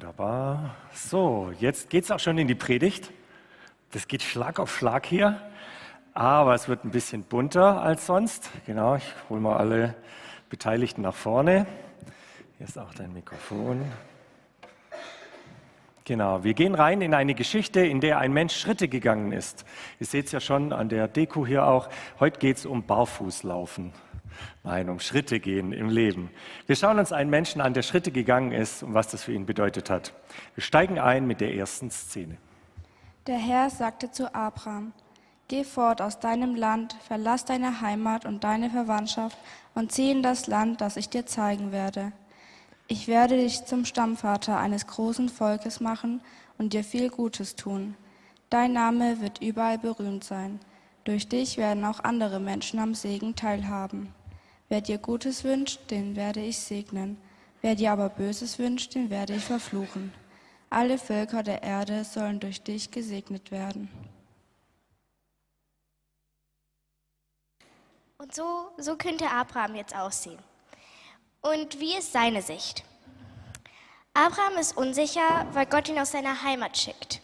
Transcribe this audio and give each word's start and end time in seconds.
Wunderbar. 0.00 0.76
So, 0.94 1.52
jetzt 1.60 1.90
geht 1.90 2.04
es 2.04 2.10
auch 2.10 2.20
schon 2.20 2.38
in 2.38 2.48
die 2.48 2.54
Predigt. 2.54 3.10
Das 3.90 4.08
geht 4.08 4.22
Schlag 4.22 4.58
auf 4.58 4.74
Schlag 4.74 5.04
hier, 5.04 5.38
aber 6.14 6.54
es 6.54 6.68
wird 6.68 6.86
ein 6.86 6.90
bisschen 6.90 7.22
bunter 7.22 7.82
als 7.82 8.06
sonst. 8.06 8.50
Genau, 8.64 8.96
ich 8.96 9.04
hole 9.28 9.42
mal 9.42 9.58
alle 9.58 9.94
Beteiligten 10.48 11.02
nach 11.02 11.14
vorne. 11.14 11.66
Hier 12.56 12.66
ist 12.66 12.78
auch 12.78 12.94
dein 12.94 13.12
Mikrofon. 13.12 13.84
Genau, 16.10 16.42
wir 16.42 16.54
gehen 16.54 16.74
rein 16.74 17.02
in 17.02 17.14
eine 17.14 17.36
Geschichte, 17.36 17.86
in 17.86 18.00
der 18.00 18.18
ein 18.18 18.32
Mensch 18.32 18.56
Schritte 18.56 18.88
gegangen 18.88 19.30
ist. 19.30 19.64
Ihr 20.00 20.06
seht 20.06 20.26
es 20.26 20.32
ja 20.32 20.40
schon 20.40 20.72
an 20.72 20.88
der 20.88 21.06
Deko 21.06 21.46
hier 21.46 21.64
auch. 21.64 21.88
Heute 22.18 22.40
geht 22.40 22.56
es 22.56 22.66
um 22.66 22.82
Barfußlaufen. 22.82 23.92
Nein, 24.64 24.88
um 24.88 24.98
Schritte 24.98 25.38
gehen 25.38 25.72
im 25.72 25.88
Leben. 25.88 26.30
Wir 26.66 26.74
schauen 26.74 26.98
uns 26.98 27.12
einen 27.12 27.30
Menschen 27.30 27.60
an, 27.60 27.74
der 27.74 27.82
Schritte 27.82 28.10
gegangen 28.10 28.50
ist 28.50 28.82
und 28.82 28.92
was 28.92 29.06
das 29.06 29.22
für 29.22 29.32
ihn 29.32 29.46
bedeutet 29.46 29.88
hat. 29.88 30.12
Wir 30.56 30.64
steigen 30.64 30.98
ein 30.98 31.28
mit 31.28 31.40
der 31.40 31.54
ersten 31.54 31.92
Szene. 31.92 32.38
Der 33.28 33.38
Herr 33.38 33.70
sagte 33.70 34.10
zu 34.10 34.34
Abraham, 34.34 34.92
Geh 35.46 35.62
fort 35.62 36.02
aus 36.02 36.18
deinem 36.18 36.56
Land, 36.56 36.96
verlass 37.06 37.44
deine 37.44 37.82
Heimat 37.82 38.26
und 38.26 38.42
deine 38.42 38.68
Verwandtschaft 38.68 39.38
und 39.76 39.92
zieh 39.92 40.10
in 40.10 40.24
das 40.24 40.48
Land, 40.48 40.80
das 40.80 40.96
ich 40.96 41.08
dir 41.08 41.24
zeigen 41.24 41.70
werde. 41.70 42.10
Ich 42.92 43.06
werde 43.06 43.36
dich 43.36 43.66
zum 43.66 43.84
Stammvater 43.84 44.58
eines 44.58 44.88
großen 44.88 45.28
Volkes 45.28 45.78
machen 45.78 46.20
und 46.58 46.72
dir 46.72 46.82
viel 46.82 47.08
Gutes 47.08 47.54
tun. 47.54 47.94
Dein 48.50 48.72
Name 48.72 49.20
wird 49.20 49.40
überall 49.40 49.78
berühmt 49.78 50.24
sein. 50.24 50.58
Durch 51.04 51.28
dich 51.28 51.56
werden 51.56 51.84
auch 51.84 52.00
andere 52.00 52.40
Menschen 52.40 52.80
am 52.80 52.96
Segen 52.96 53.36
teilhaben. 53.36 54.12
Wer 54.68 54.80
dir 54.80 54.98
Gutes 54.98 55.44
wünscht, 55.44 55.88
den 55.92 56.16
werde 56.16 56.40
ich 56.40 56.58
segnen. 56.58 57.16
Wer 57.60 57.76
dir 57.76 57.92
aber 57.92 58.08
Böses 58.08 58.58
wünscht, 58.58 58.96
den 58.96 59.08
werde 59.08 59.36
ich 59.36 59.44
verfluchen. 59.44 60.12
Alle 60.68 60.98
Völker 60.98 61.44
der 61.44 61.62
Erde 61.62 62.02
sollen 62.02 62.40
durch 62.40 62.60
dich 62.64 62.90
gesegnet 62.90 63.52
werden. 63.52 63.88
Und 68.18 68.34
so, 68.34 68.72
so 68.78 68.96
könnte 68.96 69.30
Abraham 69.30 69.76
jetzt 69.76 69.94
aussehen. 69.94 70.49
Und 71.40 71.80
wie 71.80 71.96
ist 71.96 72.12
seine 72.12 72.42
Sicht? 72.42 72.84
Abraham 74.12 74.58
ist 74.58 74.76
unsicher, 74.76 75.46
weil 75.52 75.66
Gott 75.66 75.88
ihn 75.88 75.98
aus 75.98 76.12
seiner 76.12 76.42
Heimat 76.42 76.76
schickt. 76.76 77.20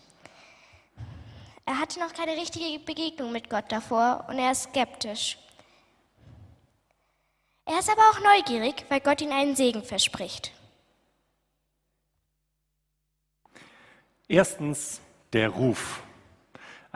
Er 1.67 1.79
hatte 1.79 1.99
noch 1.99 2.15
keine 2.15 2.33
richtige 2.33 2.79
Begegnung 2.79 3.33
mit 3.33 3.51
Gott 3.51 3.71
davor 3.71 4.25
und 4.29 4.39
er 4.39 4.53
ist 4.53 4.65
skeptisch. 4.65 5.37
Er 7.65 7.81
ist 7.81 7.91
aber 7.91 8.03
auch 8.03 8.21
neugierig, 8.21 8.85
weil 8.89 9.01
Gott 9.01 9.21
ihm 9.21 9.33
einen 9.33 9.57
Segen 9.57 9.83
verspricht. 9.83 10.53
Erstens 14.29 15.01
der 15.33 15.49
Ruf. 15.49 16.01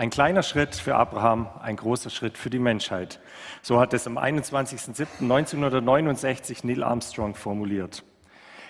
Ein 0.01 0.09
kleiner 0.09 0.43
Schritt 0.43 0.77
für 0.77 0.97
Abraham, 0.97 1.51
ein 1.61 1.77
großer 1.77 2.09
Schritt 2.09 2.39
für 2.39 2.49
die 2.49 2.59
Menschheit. 2.59 3.21
So 3.61 3.79
hat 3.79 3.93
es 3.93 4.07
am 4.07 4.17
21.07.1969 4.17 6.67
Neil 6.67 6.83
Armstrong 6.83 7.35
formuliert. 7.35 8.03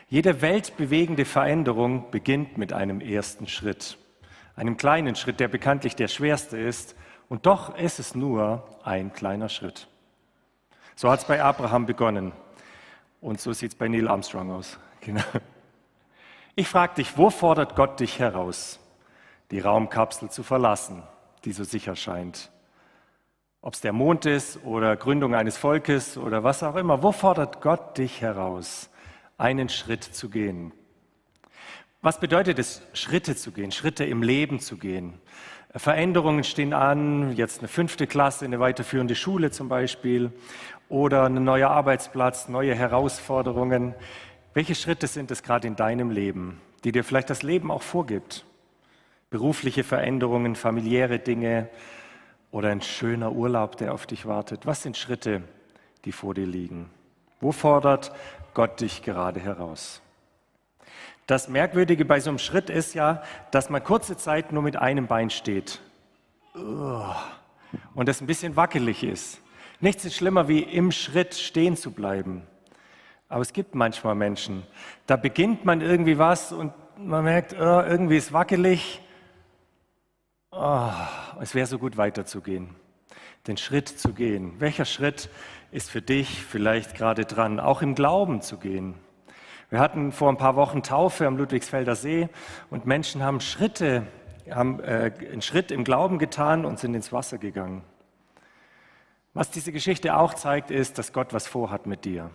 Jede 0.09 0.43
weltbewegende 0.43 1.25
Veränderung 1.25 2.11
beginnt 2.11 2.59
mit 2.59 2.73
einem 2.73 3.01
ersten 3.01 3.47
Schritt. 3.47 3.97
Einem 4.57 4.77
kleinen 4.77 5.15
Schritt, 5.15 5.39
der 5.39 5.47
bekanntlich 5.47 5.95
der 5.95 6.09
schwerste 6.09 6.59
ist. 6.59 6.97
Und 7.29 7.47
doch 7.47 7.77
ist 7.77 8.01
es 8.01 8.17
nur 8.17 8.65
ein 8.83 9.13
kleiner 9.13 9.49
Schritt. 9.49 9.87
So 10.97 11.13
hat 11.13 11.21
es 11.21 11.27
bei 11.27 11.41
Abraham 11.41 11.87
begonnen. 11.87 12.33
Und 13.21 13.41
so 13.41 13.53
sieht 13.53 13.71
es 13.71 13.79
bei 13.79 13.87
Neil 13.87 14.09
Armstrong 14.09 14.51
aus. 14.51 14.81
Genau. 15.01 15.23
Ich 16.57 16.67
frage 16.67 16.97
dich, 16.97 17.17
wo 17.17 17.31
fordert 17.31 17.77
Gott 17.77 18.01
dich 18.01 18.19
heraus, 18.19 18.81
die 19.53 19.61
Raumkapsel 19.61 20.29
zu 20.29 20.43
verlassen, 20.43 21.05
die 21.45 21.53
so 21.53 21.65
sicher 21.65 21.97
scheint? 21.97 22.51
Ob 23.63 23.75
es 23.75 23.81
der 23.81 23.93
Mond 23.93 24.25
ist 24.25 24.65
oder 24.65 24.97
Gründung 24.97 25.35
eines 25.35 25.59
Volkes 25.59 26.17
oder 26.17 26.43
was 26.45 26.63
auch 26.63 26.77
immer, 26.77 27.03
wo 27.03 27.13
fordert 27.13 27.61
Gott 27.61 27.99
dich 27.99 28.23
heraus, 28.23 28.89
einen 29.37 29.69
Schritt 29.69 30.03
zu 30.03 30.31
gehen? 30.31 30.73
Was 32.03 32.19
bedeutet 32.19 32.59
es, 32.59 32.81
Schritte 32.95 33.37
zu 33.37 33.53
gehen, 33.53 33.73
Schritte 33.73 34.05
im 34.05 34.23
Leben 34.23 34.61
zu 34.61 34.79
gehen? 34.79 35.21
Veränderungen 35.77 36.43
stehen 36.43 36.73
an, 36.73 37.37
jetzt 37.37 37.61
eine 37.61 37.69
fünfte 37.69 38.07
Klasse, 38.07 38.47
eine 38.47 38.59
weiterführende 38.59 39.15
Schule 39.15 39.51
zum 39.51 39.69
Beispiel 39.69 40.33
oder 40.89 41.25
ein 41.25 41.45
neuer 41.45 41.71
Arbeitsplatz, 41.71 42.49
neue 42.49 42.75
Herausforderungen. 42.75 43.95
Welche 44.55 44.75
Schritte 44.75 45.07
sind 45.07 45.31
es 45.31 45.43
gerade 45.43 45.69
in 45.69 45.77
deinem 45.77 46.11
Leben, 46.11 46.61
die 46.83 46.93
dir 46.93 47.05
vielleicht 47.05 47.31
das 47.31 47.43
Leben 47.43 47.71
auch 47.71 47.83
vorgibt? 47.83 48.45
Berufliche 49.31 49.85
Veränderungen, 49.85 50.57
familiäre 50.57 51.21
Dinge 51.21 51.69
oder 52.51 52.71
ein 52.71 52.83
schöner 52.83 53.33
Urlaub, 53.33 53.77
der 53.77 53.95
auf 53.95 54.07
dich 54.07 54.27
wartet. 54.27 54.67
Was 54.67 54.83
sind 54.83 54.97
Schritte, 54.97 55.43
die 56.05 56.13
vor 56.13 56.35
dir 56.35 56.47
liegen? 56.47 56.91
Wo 57.41 57.53
fordert 57.53 58.13
Gott 58.55 58.81
dich 58.81 59.03
gerade 59.03 59.39
heraus? 59.39 60.03
Das 61.27 61.49
Merkwürdige 61.49 62.05
bei 62.05 62.19
so 62.19 62.31
einem 62.31 62.41
Schritt 62.41 62.71
ist 62.71 62.95
ja, 62.95 63.23
dass 63.53 63.71
man 63.71 63.85
kurze 63.85 64.17
Zeit 64.17 64.51
nur 64.51 64.63
mit 64.63 64.75
einem 64.75 65.07
Bein 65.07 65.31
steht 65.31 65.81
und 67.95 68.09
es 68.09 68.21
ein 68.21 68.27
bisschen 68.27 68.57
wackelig 68.57 69.05
ist. 69.05 69.41
Nichts 69.79 70.05
ist 70.05 70.17
schlimmer, 70.17 70.49
wie 70.49 70.59
im 70.59 70.91
Schritt 70.91 71.35
stehen 71.35 71.77
zu 71.77 71.93
bleiben. 71.93 72.43
Aber 73.29 73.43
es 73.43 73.53
gibt 73.53 73.77
manchmal 73.77 74.17
Menschen, 74.17 74.65
da 75.07 75.17
beginnt 75.17 75.65
man 75.65 75.81
irgendwie 75.81 76.19
was 76.19 76.53
und 76.53 76.73
man 76.99 77.23
merkt, 77.23 77.53
oh, 77.53 77.81
irgendwie 77.81 78.17
ist 78.17 78.33
wackelig. 78.33 79.01
Oh, 80.63 80.93
es 81.41 81.55
wäre 81.55 81.67
so 81.67 81.79
gut 81.79 81.97
weiterzugehen, 81.97 82.69
den 83.47 83.57
Schritt 83.57 83.89
zu 83.89 84.13
gehen. 84.13 84.61
Welcher 84.61 84.85
Schritt 84.85 85.31
ist 85.73 85.91
für 85.91 86.03
dich 86.03 86.45
vielleicht 86.45 86.95
gerade 86.95 87.25
dran, 87.25 87.59
auch 87.59 87.81
im 87.81 87.95
Glauben 87.95 88.43
zu 88.43 88.59
gehen? 88.59 88.95
Wir 89.71 89.81
hatten 89.81 90.13
vor 90.13 90.29
ein 90.29 90.37
paar 90.37 90.57
Wochen 90.57 90.83
Taufe 90.83 91.27
am 91.27 91.39
Ludwigsfelder 91.39 91.95
See 91.95 92.29
und 92.69 92.85
Menschen 92.85 93.23
haben 93.23 93.41
Schritte, 93.41 94.07
haben 94.51 94.81
äh, 94.81 95.11
einen 95.33 95.41
Schritt 95.41 95.71
im 95.71 95.83
Glauben 95.83 96.19
getan 96.19 96.67
und 96.67 96.79
sind 96.79 96.95
ins 96.95 97.11
Wasser 97.11 97.39
gegangen. 97.39 97.83
Was 99.33 99.51
diese 99.51 99.73
Geschichte 99.73 100.15
auch 100.15 100.35
zeigt, 100.35 100.71
ist, 100.71 100.99
dass 100.99 101.15
Gott 101.15 101.33
was 101.33 101.47
vorhat 101.47 101.87
mit 101.87 102.05
dir. 102.05 102.31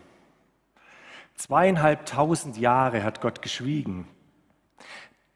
Zweieinhalbtausend 1.36 2.58
Jahre 2.58 3.04
hat 3.04 3.22
Gott 3.22 3.44
geschwiegen. 3.44 4.08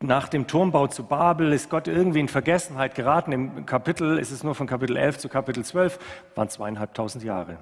Nach 0.02 0.30
dem 0.30 0.48
Turmbau 0.48 0.88
zu 0.88 1.04
Babel 1.04 1.52
ist 1.52 1.70
Gott 1.70 1.90
irgendwie 1.90 2.22
in 2.22 2.30
Vergessenheit 2.30 2.96
geraten. 2.96 3.34
Im 3.34 3.66
Kapitel 3.66 4.18
ist 4.18 4.32
es 4.32 4.46
nur 4.46 4.56
von 4.56 4.66
Kapitel 4.66 4.96
11 4.96 5.18
zu 5.18 5.28
Kapitel 5.28 5.66
12, 5.66 6.00
waren 6.36 6.48
zweieinhalbtausend 6.48 7.22
Jahre. 7.22 7.58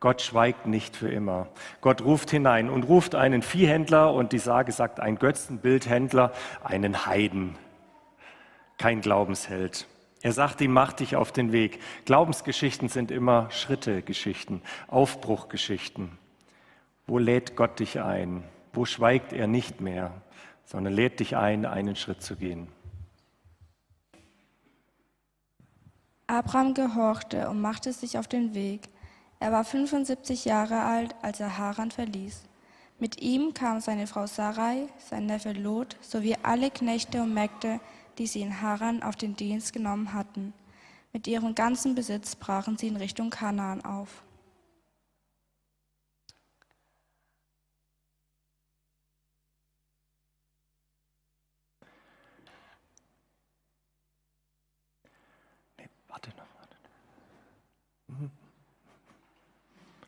Gott 0.00 0.20
schweigt 0.20 0.66
nicht 0.66 0.96
für 0.96 1.08
immer. 1.08 1.46
Gott 1.80 2.02
ruft 2.02 2.32
hinein 2.32 2.68
und 2.68 2.82
ruft 2.82 3.14
einen 3.14 3.42
Viehhändler 3.42 4.12
und 4.12 4.32
die 4.32 4.40
Sage 4.40 4.72
sagt 4.72 4.98
ein 4.98 5.16
Götzenbildhändler, 5.16 6.32
einen 6.64 7.06
Heiden, 7.06 7.56
kein 8.76 9.00
Glaubensheld. 9.00 9.86
Er 10.22 10.32
sagt 10.32 10.60
ihm, 10.60 10.72
mach 10.72 10.92
dich 10.92 11.14
auf 11.14 11.30
den 11.30 11.52
Weg. 11.52 11.78
Glaubensgeschichten 12.04 12.88
sind 12.88 13.12
immer 13.12 13.48
Schrittegeschichten, 13.52 14.60
Aufbruchgeschichten. 14.88 16.18
Wo 17.06 17.18
lädt 17.18 17.54
Gott 17.54 17.78
dich 17.78 18.00
ein? 18.00 18.42
Wo 18.72 18.84
schweigt 18.84 19.32
er 19.32 19.46
nicht 19.46 19.80
mehr, 19.80 20.10
sondern 20.66 20.92
lädt 20.92 21.20
dich 21.20 21.36
ein, 21.36 21.64
einen 21.64 21.96
Schritt 21.96 22.22
zu 22.22 22.36
gehen? 22.36 22.68
Abraham 26.26 26.74
gehorchte 26.74 27.48
und 27.48 27.60
machte 27.60 27.92
sich 27.92 28.18
auf 28.18 28.26
den 28.26 28.52
Weg. 28.52 28.88
Er 29.38 29.52
war 29.52 29.64
75 29.64 30.44
Jahre 30.44 30.82
alt, 30.82 31.14
als 31.22 31.40
er 31.40 31.56
Haran 31.56 31.92
verließ. 31.92 32.42
Mit 32.98 33.22
ihm 33.22 33.54
kam 33.54 33.80
seine 33.80 34.06
Frau 34.06 34.26
Sarai, 34.26 34.88
sein 34.98 35.26
Neffe 35.26 35.52
Lot 35.52 35.96
sowie 36.00 36.34
alle 36.42 36.70
Knechte 36.70 37.22
und 37.22 37.32
Mägde, 37.32 37.78
die 38.18 38.26
sie 38.26 38.40
in 38.40 38.60
Haran 38.60 39.02
auf 39.02 39.14
den 39.14 39.36
Dienst 39.36 39.72
genommen 39.72 40.14
hatten. 40.14 40.52
Mit 41.12 41.26
ihrem 41.26 41.54
ganzen 41.54 41.94
Besitz 41.94 42.34
brachen 42.34 42.76
sie 42.76 42.88
in 42.88 42.96
Richtung 42.96 43.30
Kanaan 43.30 43.84
auf. 43.84 44.22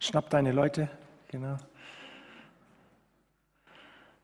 Schnapp 0.00 0.30
deine 0.30 0.52
Leute, 0.52 0.88
genau. 1.28 1.56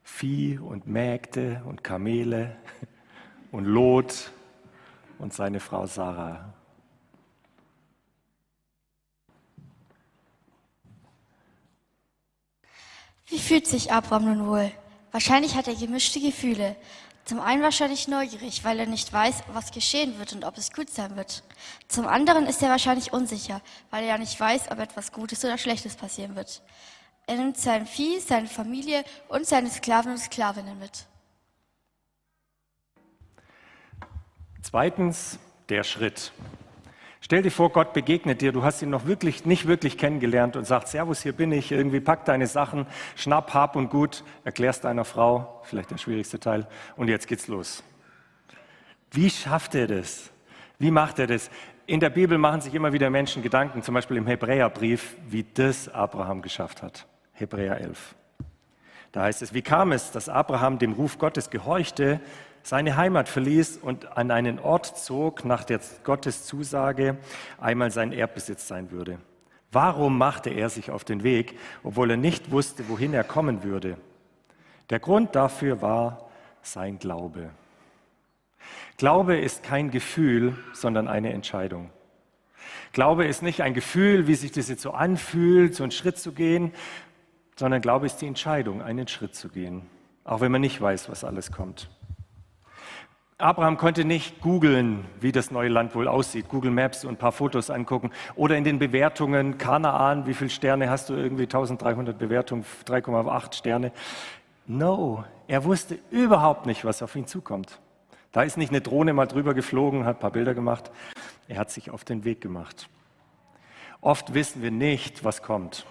Vieh 0.02 0.58
und 0.58 0.86
Mägde 0.86 1.62
und 1.66 1.82
Kamele 1.82 2.56
und 3.50 3.64
Lot 3.64 4.30
und 5.18 5.32
seine 5.32 5.60
Frau 5.60 5.86
Sarah. 5.86 6.52
Wie 13.26 13.38
fühlt 13.38 13.66
sich 13.66 13.90
Abraham 13.90 14.24
nun 14.24 14.46
wohl? 14.46 14.70
Wahrscheinlich 15.10 15.56
hat 15.56 15.66
er 15.66 15.74
gemischte 15.74 16.20
Gefühle. 16.20 16.76
Zum 17.24 17.40
einen 17.40 17.62
wahrscheinlich 17.62 18.06
neugierig, 18.06 18.64
weil 18.64 18.78
er 18.78 18.86
nicht 18.86 19.10
weiß, 19.10 19.44
was 19.52 19.72
geschehen 19.72 20.18
wird 20.18 20.34
und 20.34 20.44
ob 20.44 20.58
es 20.58 20.72
gut 20.72 20.90
sein 20.90 21.16
wird. 21.16 21.42
Zum 21.88 22.06
anderen 22.06 22.46
ist 22.46 22.62
er 22.62 22.68
wahrscheinlich 22.68 23.14
unsicher, 23.14 23.62
weil 23.90 24.02
er 24.02 24.10
ja 24.10 24.18
nicht 24.18 24.38
weiß, 24.38 24.70
ob 24.70 24.78
etwas 24.78 25.10
Gutes 25.10 25.42
oder 25.42 25.56
Schlechtes 25.56 25.96
passieren 25.96 26.36
wird. 26.36 26.62
Er 27.26 27.36
nimmt 27.36 27.56
sein 27.56 27.86
Vieh, 27.86 28.20
seine 28.20 28.46
Familie 28.46 29.04
und 29.28 29.46
seine 29.46 29.70
Sklaven 29.70 30.12
und 30.12 30.18
Sklavinnen 30.18 30.78
mit. 30.78 31.06
Zweitens, 34.62 35.38
der 35.70 35.82
Schritt. 35.82 36.32
Stell 37.24 37.40
dir 37.40 37.50
vor, 37.50 37.70
Gott 37.70 37.94
begegnet 37.94 38.42
dir, 38.42 38.52
du 38.52 38.64
hast 38.64 38.82
ihn 38.82 38.90
noch 38.90 39.06
wirklich, 39.06 39.46
nicht 39.46 39.66
wirklich 39.66 39.96
kennengelernt 39.96 40.56
und 40.56 40.66
sagt, 40.66 40.88
Servus, 40.88 41.22
hier 41.22 41.32
bin 41.32 41.52
ich, 41.52 41.72
irgendwie 41.72 42.00
pack 42.00 42.26
deine 42.26 42.46
Sachen, 42.46 42.84
schnapp, 43.16 43.54
hab 43.54 43.76
und 43.76 43.88
gut, 43.88 44.22
erklärst 44.44 44.84
deiner 44.84 45.06
Frau, 45.06 45.62
vielleicht 45.64 45.90
der 45.90 45.96
schwierigste 45.96 46.38
Teil, 46.38 46.66
und 46.96 47.08
jetzt 47.08 47.26
geht's 47.26 47.48
los. 47.48 47.82
Wie 49.10 49.30
schafft 49.30 49.74
er 49.74 49.86
das? 49.86 50.30
Wie 50.78 50.90
macht 50.90 51.18
er 51.18 51.26
das? 51.26 51.48
In 51.86 51.98
der 51.98 52.10
Bibel 52.10 52.36
machen 52.36 52.60
sich 52.60 52.74
immer 52.74 52.92
wieder 52.92 53.08
Menschen 53.08 53.42
Gedanken, 53.42 53.82
zum 53.82 53.94
Beispiel 53.94 54.18
im 54.18 54.26
Hebräerbrief, 54.26 55.16
wie 55.26 55.46
das 55.54 55.88
Abraham 55.88 56.42
geschafft 56.42 56.82
hat. 56.82 57.06
Hebräer 57.32 57.80
11. 57.80 58.16
Da 59.12 59.22
heißt 59.22 59.40
es, 59.40 59.54
wie 59.54 59.62
kam 59.62 59.92
es, 59.92 60.10
dass 60.10 60.28
Abraham 60.28 60.78
dem 60.78 60.92
Ruf 60.92 61.16
Gottes 61.16 61.48
gehorchte, 61.48 62.20
seine 62.64 62.96
Heimat 62.96 63.28
verließ 63.28 63.76
und 63.76 64.16
an 64.16 64.30
einen 64.30 64.58
Ort 64.58 64.98
zog, 64.98 65.44
nach 65.44 65.64
der 65.64 65.80
Gottes 66.02 66.46
Zusage 66.46 67.18
einmal 67.60 67.90
sein 67.90 68.12
Erbbesitz 68.12 68.66
sein 68.66 68.90
würde. 68.90 69.18
Warum 69.70 70.16
machte 70.16 70.50
er 70.50 70.70
sich 70.70 70.90
auf 70.90 71.04
den 71.04 71.22
Weg, 71.22 71.58
obwohl 71.82 72.10
er 72.12 72.16
nicht 72.16 72.50
wusste, 72.50 72.88
wohin 72.88 73.12
er 73.12 73.24
kommen 73.24 73.64
würde? 73.64 73.98
Der 74.90 74.98
Grund 74.98 75.36
dafür 75.36 75.82
war 75.82 76.30
sein 76.62 76.98
Glaube. 76.98 77.50
Glaube 78.96 79.36
ist 79.36 79.62
kein 79.62 79.90
Gefühl, 79.90 80.56
sondern 80.72 81.06
eine 81.06 81.32
Entscheidung. 81.32 81.90
Glaube 82.92 83.26
ist 83.26 83.42
nicht 83.42 83.60
ein 83.60 83.74
Gefühl, 83.74 84.26
wie 84.26 84.36
sich 84.36 84.52
das 84.52 84.68
jetzt 84.68 84.82
so 84.82 84.92
anfühlt, 84.92 85.74
so 85.74 85.82
einen 85.82 85.92
Schritt 85.92 86.16
zu 86.16 86.32
gehen, 86.32 86.72
sondern 87.56 87.82
Glaube 87.82 88.06
ist 88.06 88.18
die 88.22 88.26
Entscheidung, 88.26 88.80
einen 88.80 89.08
Schritt 89.08 89.34
zu 89.34 89.48
gehen, 89.48 89.82
auch 90.22 90.40
wenn 90.40 90.52
man 90.52 90.62
nicht 90.62 90.80
weiß, 90.80 91.10
was 91.10 91.24
alles 91.24 91.52
kommt. 91.52 91.90
Abraham 93.44 93.76
konnte 93.76 94.06
nicht 94.06 94.40
googeln, 94.40 95.04
wie 95.20 95.30
das 95.30 95.50
neue 95.50 95.68
Land 95.68 95.94
wohl 95.94 96.08
aussieht, 96.08 96.48
Google 96.48 96.70
Maps 96.70 97.04
und 97.04 97.10
ein 97.10 97.18
paar 97.18 97.30
Fotos 97.30 97.68
angucken 97.68 98.10
oder 98.36 98.56
in 98.56 98.64
den 98.64 98.78
Bewertungen 98.78 99.58
Kanaan, 99.58 100.26
wie 100.26 100.32
viele 100.32 100.48
Sterne 100.48 100.88
hast 100.88 101.10
du 101.10 101.12
irgendwie 101.12 101.42
1300 101.42 102.16
Bewertungen, 102.16 102.64
3,8 102.86 103.52
Sterne. 103.52 103.92
No, 104.66 105.24
er 105.46 105.62
wusste 105.64 105.98
überhaupt 106.10 106.64
nicht, 106.64 106.86
was 106.86 107.02
auf 107.02 107.14
ihn 107.16 107.26
zukommt. 107.26 107.80
Da 108.32 108.44
ist 108.44 108.56
nicht 108.56 108.70
eine 108.70 108.80
Drohne 108.80 109.12
mal 109.12 109.26
drüber 109.26 109.52
geflogen, 109.52 110.06
hat 110.06 110.16
ein 110.16 110.20
paar 110.20 110.30
Bilder 110.30 110.54
gemacht. 110.54 110.90
Er 111.46 111.58
hat 111.58 111.70
sich 111.70 111.90
auf 111.90 112.02
den 112.02 112.24
Weg 112.24 112.40
gemacht. 112.40 112.88
Oft 114.00 114.32
wissen 114.32 114.62
wir 114.62 114.70
nicht, 114.70 115.22
was 115.22 115.42
kommt. 115.42 115.84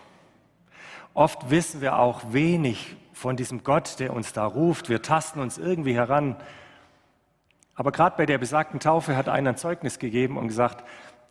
Oft 1.14 1.52
wissen 1.52 1.82
wir 1.82 2.00
auch 2.00 2.34
wenig 2.34 2.96
von 3.14 3.36
diesem 3.36 3.64
Gott, 3.64 4.00
der 4.00 4.12
uns 4.16 4.34
da 4.34 4.44
ruft. 4.44 4.90
Wir 4.90 5.04
tasten 5.04 5.40
uns 5.40 5.60
irgendwie 5.60 5.94
heran 5.94 6.36
aber 7.76 7.92
gerade 7.92 8.18
bei 8.18 8.26
der 8.26 8.38
besagten 8.38 8.80
Taufe 8.80 9.16
hat 9.16 9.30
einer 9.30 9.52
ein 9.52 9.58
Zeugnis 9.58 10.00
gegeben 10.00 10.38
und 10.38 10.48
gesagt, 10.48 10.84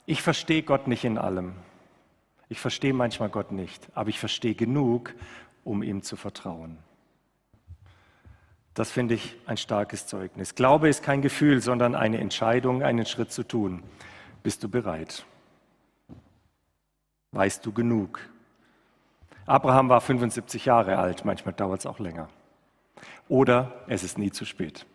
ich 0.06 0.22
verstehe 0.22 0.62
Gott 0.62 0.88
nicht 0.88 1.04
in 1.04 1.18
allem. 1.18 1.54
Ich 2.48 2.60
verstehe 2.60 2.92
manchmal 2.92 3.28
Gott 3.28 3.52
nicht, 3.52 3.88
aber 3.94 4.10
ich 4.10 4.18
verstehe 4.18 4.54
genug, 4.54 5.14
um 5.64 5.82
ihm 5.82 6.02
zu 6.02 6.16
vertrauen. 6.16 6.78
Das 8.74 8.90
finde 8.90 9.14
ich 9.14 9.36
ein 9.46 9.56
starkes 9.56 10.06
Zeugnis. 10.06 10.54
Glaube 10.54 10.88
ist 10.88 11.02
kein 11.02 11.22
Gefühl, 11.22 11.60
sondern 11.60 11.94
eine 11.94 12.18
Entscheidung, 12.18 12.82
einen 12.82 13.06
Schritt 13.06 13.30
zu 13.30 13.42
tun. 13.42 13.82
Bist 14.42 14.62
du 14.64 14.68
bereit? 14.68 15.24
Weißt 17.32 17.64
du 17.64 17.72
genug? 17.72 18.20
Abraham 19.46 19.88
war 19.88 20.00
75 20.00 20.64
Jahre 20.66 20.98
alt, 20.98 21.24
manchmal 21.24 21.54
dauert 21.54 21.80
es 21.80 21.86
auch 21.86 21.98
länger. 21.98 22.28
Oder 23.28 23.72
es 23.88 24.04
ist 24.04 24.18
nie 24.18 24.30
zu 24.30 24.44
spät. 24.44 24.86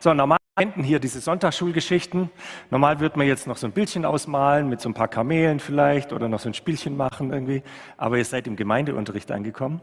So, 0.00 0.14
normal 0.14 0.38
enden 0.56 0.84
hier 0.84 1.00
diese 1.00 1.20
Sonntagsschulgeschichten. 1.20 2.30
Normal 2.70 3.00
wird 3.00 3.16
man 3.16 3.26
jetzt 3.26 3.46
noch 3.46 3.56
so 3.56 3.66
ein 3.66 3.72
Bildchen 3.72 4.04
ausmalen 4.04 4.68
mit 4.68 4.80
so 4.80 4.88
ein 4.88 4.94
paar 4.94 5.08
Kamelen 5.08 5.58
vielleicht 5.58 6.12
oder 6.12 6.28
noch 6.28 6.38
so 6.38 6.48
ein 6.48 6.54
Spielchen 6.54 6.96
machen 6.96 7.32
irgendwie. 7.32 7.62
Aber 7.96 8.18
ihr 8.18 8.24
seid 8.24 8.46
im 8.46 8.54
Gemeindeunterricht 8.54 9.32
angekommen. 9.32 9.80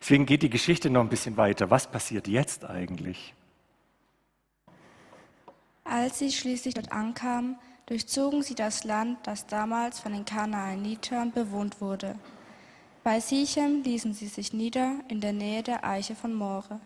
Deswegen 0.00 0.24
geht 0.24 0.42
die 0.42 0.50
Geschichte 0.50 0.88
noch 0.88 1.02
ein 1.02 1.08
bisschen 1.08 1.36
weiter. 1.36 1.70
Was 1.70 1.86
passiert 1.86 2.28
jetzt 2.28 2.64
eigentlich? 2.64 3.34
Als 5.84 6.18
sie 6.18 6.32
schließlich 6.32 6.74
dort 6.74 6.92
ankamen, 6.92 7.58
durchzogen 7.86 8.42
sie 8.42 8.54
das 8.54 8.84
Land, 8.84 9.18
das 9.24 9.46
damals 9.46 10.00
von 10.00 10.12
den 10.12 10.24
Kanaanitern 10.24 11.30
bewohnt 11.30 11.80
wurde. 11.80 12.16
Bei 13.04 13.20
Sichem 13.20 13.82
ließen 13.82 14.14
sie 14.14 14.26
sich 14.26 14.52
nieder 14.52 14.96
in 15.08 15.20
der 15.20 15.32
Nähe 15.32 15.62
der 15.62 15.84
Eiche 15.84 16.16
von 16.16 16.34
More. 16.34 16.80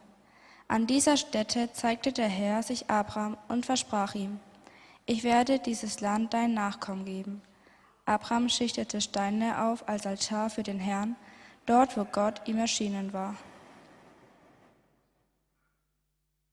An 0.70 0.86
dieser 0.86 1.16
Stätte 1.16 1.72
zeigte 1.72 2.12
der 2.12 2.28
Herr 2.28 2.62
sich 2.62 2.88
Abraham 2.88 3.36
und 3.48 3.66
versprach 3.66 4.14
ihm, 4.14 4.38
ich 5.04 5.24
werde 5.24 5.58
dieses 5.58 6.00
Land 6.00 6.32
deinen 6.32 6.54
Nachkommen 6.54 7.04
geben. 7.04 7.42
Abraham 8.04 8.48
schichtete 8.48 9.00
Steine 9.00 9.64
auf 9.64 9.88
als 9.88 10.06
Altar 10.06 10.48
für 10.48 10.62
den 10.62 10.78
Herrn, 10.78 11.16
dort 11.66 11.96
wo 11.96 12.04
Gott 12.04 12.46
ihm 12.46 12.58
erschienen 12.58 13.12
war. 13.12 13.34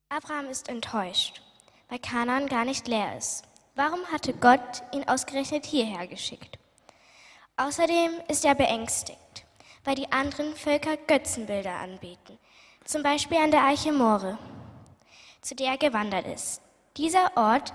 Abraham 0.10 0.48
ist 0.48 0.68
enttäuscht, 0.68 1.44
weil 1.88 2.00
Kanaan 2.00 2.48
gar 2.48 2.66
nicht 2.66 2.88
leer 2.88 3.16
ist. 3.20 3.44
Warum 3.76 4.04
hatte 4.08 4.34
Gott 4.34 4.82
ihn 4.94 5.08
ausgerechnet 5.08 5.68
hierher 5.68 6.08
geschickt? 6.08 6.58
Außerdem 7.56 8.14
ist 8.30 8.46
er 8.46 8.56
beängstigt, 8.56 9.46
weil 9.84 9.94
die 9.94 10.12
anderen 10.12 10.56
Völker 10.56 10.98
Götzenbilder 10.98 11.76
anbeten, 11.76 12.40
zum 12.88 13.04
Beispiel 13.04 13.38
an 13.38 13.52
der 13.52 13.66
Eiche 13.66 13.92
More, 13.92 14.38
zu 15.42 15.56
der 15.56 15.72
er 15.72 15.78
gewandert 15.78 16.26
ist. 16.26 16.62
Dieser 16.96 17.36
Ort 17.36 17.74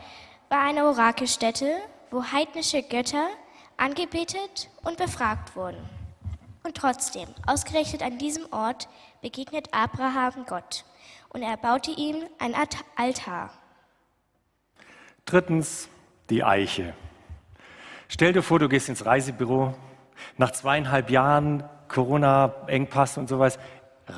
war 0.48 0.62
eine 0.62 0.86
Orakelstätte, 0.86 1.76
wo 2.10 2.24
heidnische 2.24 2.82
Götter 2.82 3.28
angebetet 3.76 4.70
und 4.82 4.96
befragt 4.96 5.54
wurden. 5.54 5.78
Und 6.64 6.76
trotzdem, 6.76 7.28
ausgerechnet 7.46 8.02
an 8.02 8.16
diesem 8.16 8.50
Ort, 8.52 8.88
begegnet 9.20 9.68
Abraham 9.72 10.46
Gott 10.46 10.84
und 11.28 11.42
er 11.42 11.58
baute 11.58 11.90
ihm 11.90 12.16
ein 12.38 12.54
Altar. 12.96 13.50
Drittens, 15.26 15.88
die 16.30 16.42
Eiche. 16.42 16.94
Stell 18.08 18.32
dir 18.32 18.42
vor, 18.42 18.58
du 18.58 18.68
gehst 18.68 18.88
ins 18.88 19.04
Reisebüro, 19.04 19.74
nach 20.38 20.52
zweieinhalb 20.52 21.10
Jahren 21.10 21.68
Corona-Engpass 21.88 23.18
und 23.18 23.28
sowas, 23.28 23.58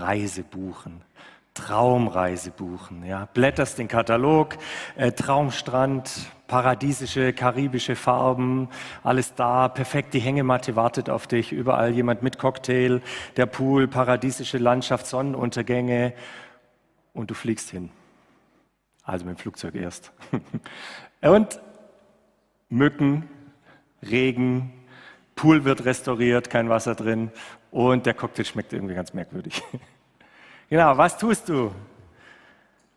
Reise 0.00 0.42
buchen. 0.42 1.02
Traumreise 1.54 2.50
buchen. 2.50 3.04
Ja. 3.04 3.28
Blätterst 3.32 3.78
den 3.78 3.86
Katalog, 3.86 4.56
äh, 4.96 5.12
Traumstrand, 5.12 6.10
paradiesische, 6.48 7.32
karibische 7.32 7.94
Farben, 7.94 8.68
alles 9.04 9.34
da, 9.34 9.68
perfekt, 9.68 10.14
die 10.14 10.18
Hängematte 10.18 10.74
wartet 10.74 11.08
auf 11.08 11.28
dich, 11.28 11.52
überall 11.52 11.92
jemand 11.92 12.22
mit 12.22 12.38
Cocktail, 12.38 13.00
der 13.36 13.46
Pool, 13.46 13.86
paradiesische 13.86 14.58
Landschaft, 14.58 15.06
Sonnenuntergänge 15.06 16.12
und 17.12 17.30
du 17.30 17.34
fliegst 17.34 17.70
hin. 17.70 17.90
Also 19.04 19.24
mit 19.24 19.36
dem 19.36 19.38
Flugzeug 19.38 19.76
erst. 19.76 20.12
und 21.22 21.60
Mücken, 22.68 23.28
Regen, 24.02 24.72
Pool 25.36 25.64
wird 25.64 25.84
restauriert, 25.84 26.50
kein 26.50 26.68
Wasser 26.68 26.94
drin 26.94 27.30
und 27.74 28.06
der 28.06 28.14
Cocktail 28.14 28.44
schmeckt 28.44 28.72
irgendwie 28.72 28.94
ganz 28.94 29.12
merkwürdig. 29.14 29.60
genau, 30.70 30.96
was 30.96 31.18
tust 31.18 31.48
du? 31.48 31.74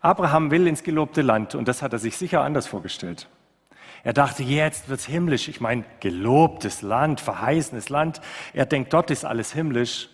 Abraham 0.01 0.51
will 0.51 0.67
ins 0.67 0.83
gelobte 0.83 1.23
Land 1.23 1.55
und 1.55 1.67
das 1.67 1.81
hat 1.81 1.93
er 1.93 1.99
sich 1.99 2.15
sicher 2.15 2.41
anders 2.43 2.67
vorgestellt. 2.67 3.27
Er 4.03 4.13
dachte, 4.13 4.43
jetzt 4.43 4.87
wird's 4.87 5.07
himmlisch. 5.07 5.47
Ich 5.47 5.59
meine, 5.61 5.83
gelobtes 5.99 6.83
Land, 6.83 7.19
verheißenes 7.19 7.89
Land. 7.89 8.21
Er 8.53 8.67
denkt, 8.67 8.93
dort 8.93 9.09
ist 9.09 9.25
alles 9.25 9.51
himmlisch 9.51 10.09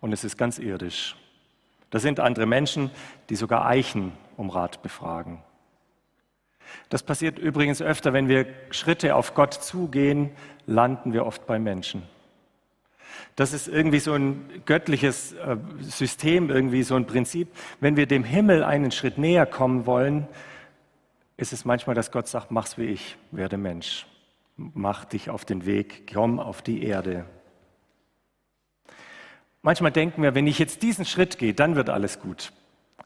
und 0.00 0.12
es 0.12 0.22
ist 0.22 0.36
ganz 0.36 0.60
irdisch. 0.60 1.16
Da 1.90 1.98
sind 1.98 2.20
andere 2.20 2.46
Menschen, 2.46 2.92
die 3.28 3.34
sogar 3.34 3.66
Eichen 3.66 4.12
um 4.36 4.50
Rat 4.50 4.82
befragen. 4.82 5.42
Das 6.90 7.02
passiert 7.02 7.40
übrigens 7.40 7.82
öfter, 7.82 8.12
wenn 8.12 8.28
wir 8.28 8.46
Schritte 8.70 9.16
auf 9.16 9.34
Gott 9.34 9.54
zugehen, 9.54 10.30
landen 10.66 11.12
wir 11.12 11.26
oft 11.26 11.44
bei 11.48 11.58
Menschen. 11.58 12.04
Das 13.36 13.52
ist 13.52 13.68
irgendwie 13.68 13.98
so 13.98 14.14
ein 14.14 14.62
göttliches 14.64 15.34
äh, 15.34 15.58
System, 15.80 16.48
irgendwie 16.48 16.82
so 16.82 16.94
ein 16.96 17.06
Prinzip. 17.06 17.48
Wenn 17.80 17.96
wir 17.96 18.06
dem 18.06 18.24
Himmel 18.24 18.64
einen 18.64 18.90
Schritt 18.90 19.18
näher 19.18 19.44
kommen 19.44 19.84
wollen, 19.84 20.26
ist 21.36 21.52
es 21.52 21.66
manchmal, 21.66 21.94
dass 21.94 22.10
Gott 22.10 22.28
sagt, 22.28 22.50
mach's 22.50 22.78
wie 22.78 22.86
ich, 22.86 23.18
werde 23.30 23.58
Mensch. 23.58 24.06
Mach 24.56 25.04
dich 25.04 25.28
auf 25.28 25.44
den 25.44 25.66
Weg, 25.66 26.10
komm 26.10 26.40
auf 26.40 26.62
die 26.62 26.82
Erde. 26.82 27.26
manchmal 29.60 29.92
denken 29.92 30.22
wir, 30.22 30.34
wenn 30.34 30.46
ich 30.46 30.58
jetzt 30.58 30.82
diesen 30.82 31.04
Schritt 31.04 31.38
gehe, 31.38 31.52
dann 31.52 31.76
wird 31.76 31.90
alles 31.90 32.20
gut. 32.20 32.52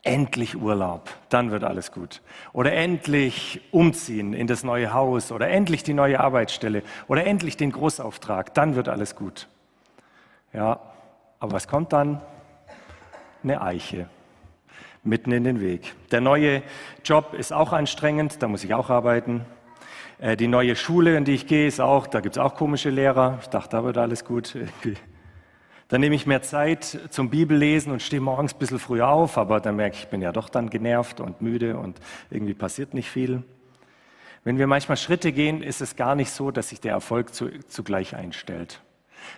Endlich 0.03 0.57
Urlaub, 0.57 1.11
dann 1.29 1.51
wird 1.51 1.65
alles 1.65 1.91
gut. 1.91 2.23
Oder 2.53 2.73
endlich 2.73 3.63
umziehen 3.73 4.33
in 4.33 4.47
das 4.47 4.63
neue 4.63 4.95
Haus 4.95 5.33
oder 5.33 5.49
endlich 5.49 5.83
die 5.83 5.93
neue 5.93 6.21
Arbeitsstelle 6.21 6.85
oder 7.09 7.27
endlich 7.27 7.57
den 7.57 7.73
Großauftrag, 7.73 8.55
dann 8.55 8.77
wird 8.77 8.89
alles 8.89 9.17
gut. 9.17 9.49
Ja, 10.53 10.81
aber 11.39 11.53
was 11.53 11.69
kommt 11.69 11.93
dann? 11.93 12.21
Eine 13.43 13.63
Eiche 13.63 14.09
mitten 15.03 15.33
in 15.33 15.45
den 15.45 15.61
Weg. 15.61 15.95
Der 16.11 16.21
neue 16.21 16.63
Job 17.05 17.35
ist 17.35 17.53
auch 17.53 17.73
anstrengend, 17.73 18.43
da 18.43 18.49
muss 18.49 18.65
ich 18.65 18.75
auch 18.75 18.91
arbeiten. 18.91 19.47
Äh, 20.19 20.37
die 20.37 20.49
neue 20.49 20.77
Schule, 20.77 21.17
in 21.17 21.25
die 21.25 21.33
ich 21.33 21.47
gehe, 21.47 21.67
ist 21.67 21.81
auch, 21.81 22.07
da 22.07 22.21
gibt 22.21 22.37
es 22.37 22.43
auch 22.43 22.55
komische 22.55 22.91
Lehrer. 22.91 23.39
Ich 23.41 23.49
dachte, 23.49 23.77
da 23.77 23.85
wird 23.85 23.97
alles 23.97 24.25
gut. 24.25 24.57
Dann 25.89 26.01
nehme 26.01 26.15
ich 26.15 26.27
mehr 26.27 26.43
Zeit 26.43 27.01
zum 27.11 27.31
Bibellesen 27.31 27.91
und 27.91 28.01
stehe 28.01 28.21
morgens 28.21 28.55
ein 28.55 28.59
bisschen 28.59 28.79
früher 28.79 29.09
auf, 29.09 29.37
aber 29.37 29.59
dann 29.59 29.75
merke 29.75 29.97
ich, 29.97 30.05
ich 30.05 30.09
bin 30.09 30.23
ja 30.23 30.31
doch 30.31 30.49
dann 30.49 30.71
genervt 30.71 31.19
und 31.19 31.43
müde 31.43 31.77
und 31.77 31.99
irgendwie 32.31 32.55
passiert 32.55 32.95
nicht 32.95 33.11
viel. 33.11 33.43
Wenn 34.45 34.57
wir 34.57 34.69
manchmal 34.69 34.97
Schritte 34.97 35.33
gehen, 35.33 35.65
ist 35.65 35.81
es 35.81 35.97
gar 35.97 36.15
nicht 36.15 36.31
so, 36.31 36.53
dass 36.53 36.69
sich 36.69 36.81
der 36.81 36.93
Erfolg 36.93 37.35
zu, 37.35 37.49
zugleich 37.67 38.15
einstellt. 38.15 38.81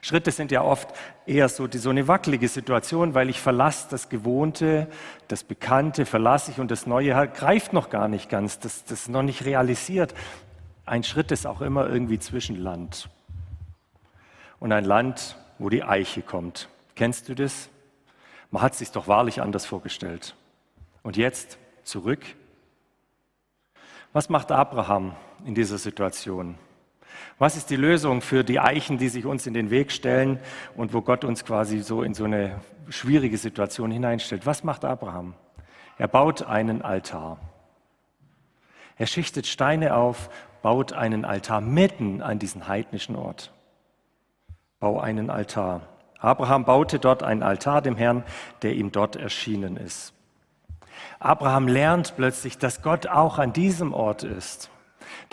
Schritte 0.01 0.31
sind 0.31 0.51
ja 0.51 0.62
oft 0.62 0.89
eher 1.27 1.49
so, 1.49 1.67
die, 1.67 1.79
so 1.79 1.91
eine 1.91 2.09
wackelige 2.09 2.49
Situation, 2.49 3.15
weil 3.15 3.31
ich 3.31 3.41
verlasse 3.41 3.89
das 3.91 4.09
Gewohnte, 4.09 4.89
das 5.29 5.45
Bekannte, 5.45 6.07
verlasse 6.07 6.51
ich 6.51 6.61
und 6.61 6.71
das 6.71 6.87
Neue 6.87 7.29
greift 7.29 7.73
noch 7.73 7.91
gar 7.91 8.09
nicht 8.09 8.29
ganz, 8.29 8.59
das, 8.59 8.85
das 8.85 9.03
ist 9.03 9.09
noch 9.09 9.23
nicht 9.23 9.45
realisiert. 9.45 10.15
Ein 10.85 11.05
Schritt 11.05 11.31
ist 11.31 11.47
auch 11.47 11.61
immer 11.61 11.89
irgendwie 11.89 12.19
Zwischenland. 12.19 13.09
Und 14.59 14.73
ein 14.73 14.85
Land, 14.85 15.37
wo 15.59 15.69
die 15.69 15.83
Eiche 15.83 16.23
kommt. 16.23 16.69
Kennst 16.95 17.29
du 17.29 17.35
das? 17.35 17.69
Man 18.51 18.62
hat 18.62 18.75
sich 18.75 18.91
doch 18.91 19.09
wahrlich 19.09 19.41
anders 19.41 19.65
vorgestellt. 19.65 20.35
Und 21.03 21.17
jetzt 21.17 21.59
zurück. 21.85 22.21
Was 24.12 24.29
macht 24.29 24.53
Abraham 24.53 25.15
in 25.47 25.55
dieser 25.55 25.79
Situation? 25.79 26.57
Was 27.38 27.57
ist 27.57 27.71
die 27.71 27.76
Lösung 27.76 28.21
für 28.21 28.45
die 28.45 28.61
Eichen, 28.61 28.99
die 28.99 29.09
sich 29.09 29.26
uns 29.26 29.47
in 29.47 29.54
den 29.54 29.71
Weg 29.71 29.90
stellen 29.90 30.38
und 30.76 30.92
wo 30.92 31.00
Gott 31.00 31.25
uns 31.25 31.45
quasi 31.45 31.81
so 31.81 32.02
in 32.02 32.14
so 32.14 32.25
eine 32.25 32.61
schwierige 32.88 33.37
Situation 33.37 33.90
hineinstellt? 33.90 34.47
Was 34.47 34.64
macht 34.64 34.85
Abraham? 34.85 35.35
Er 35.99 36.09
baut 36.09 36.42
einen 36.42 36.83
Altar. 36.83 37.38
Er 38.97 39.07
schichtet 39.07 39.47
Steine 39.47 39.97
auf, 39.97 40.31
baut 40.62 40.92
einen 40.92 41.25
Altar 41.25 41.61
mitten 41.61 42.23
an 42.23 42.38
diesen 42.38 42.69
heidnischen 42.69 43.16
Ort. 43.16 43.52
Bau 44.78 45.00
einen 45.00 45.31
Altar. 45.31 45.83
Abraham 46.21 46.64
baute 46.64 46.99
dort 47.00 47.23
einen 47.23 47.42
Altar 47.42 47.83
dem 47.83 47.97
Herrn, 47.97 48.23
der 48.62 48.75
ihm 48.75 48.92
dort 48.92 49.16
erschienen 49.16 49.76
ist. 49.76 50.14
Abraham 51.19 51.66
lernt 51.66 52.14
plötzlich, 52.16 52.59
dass 52.59 52.83
Gott 52.83 53.09
auch 53.09 53.38
an 53.38 53.52
diesem 53.52 53.92
Ort 53.92 54.23
ist 54.23 54.71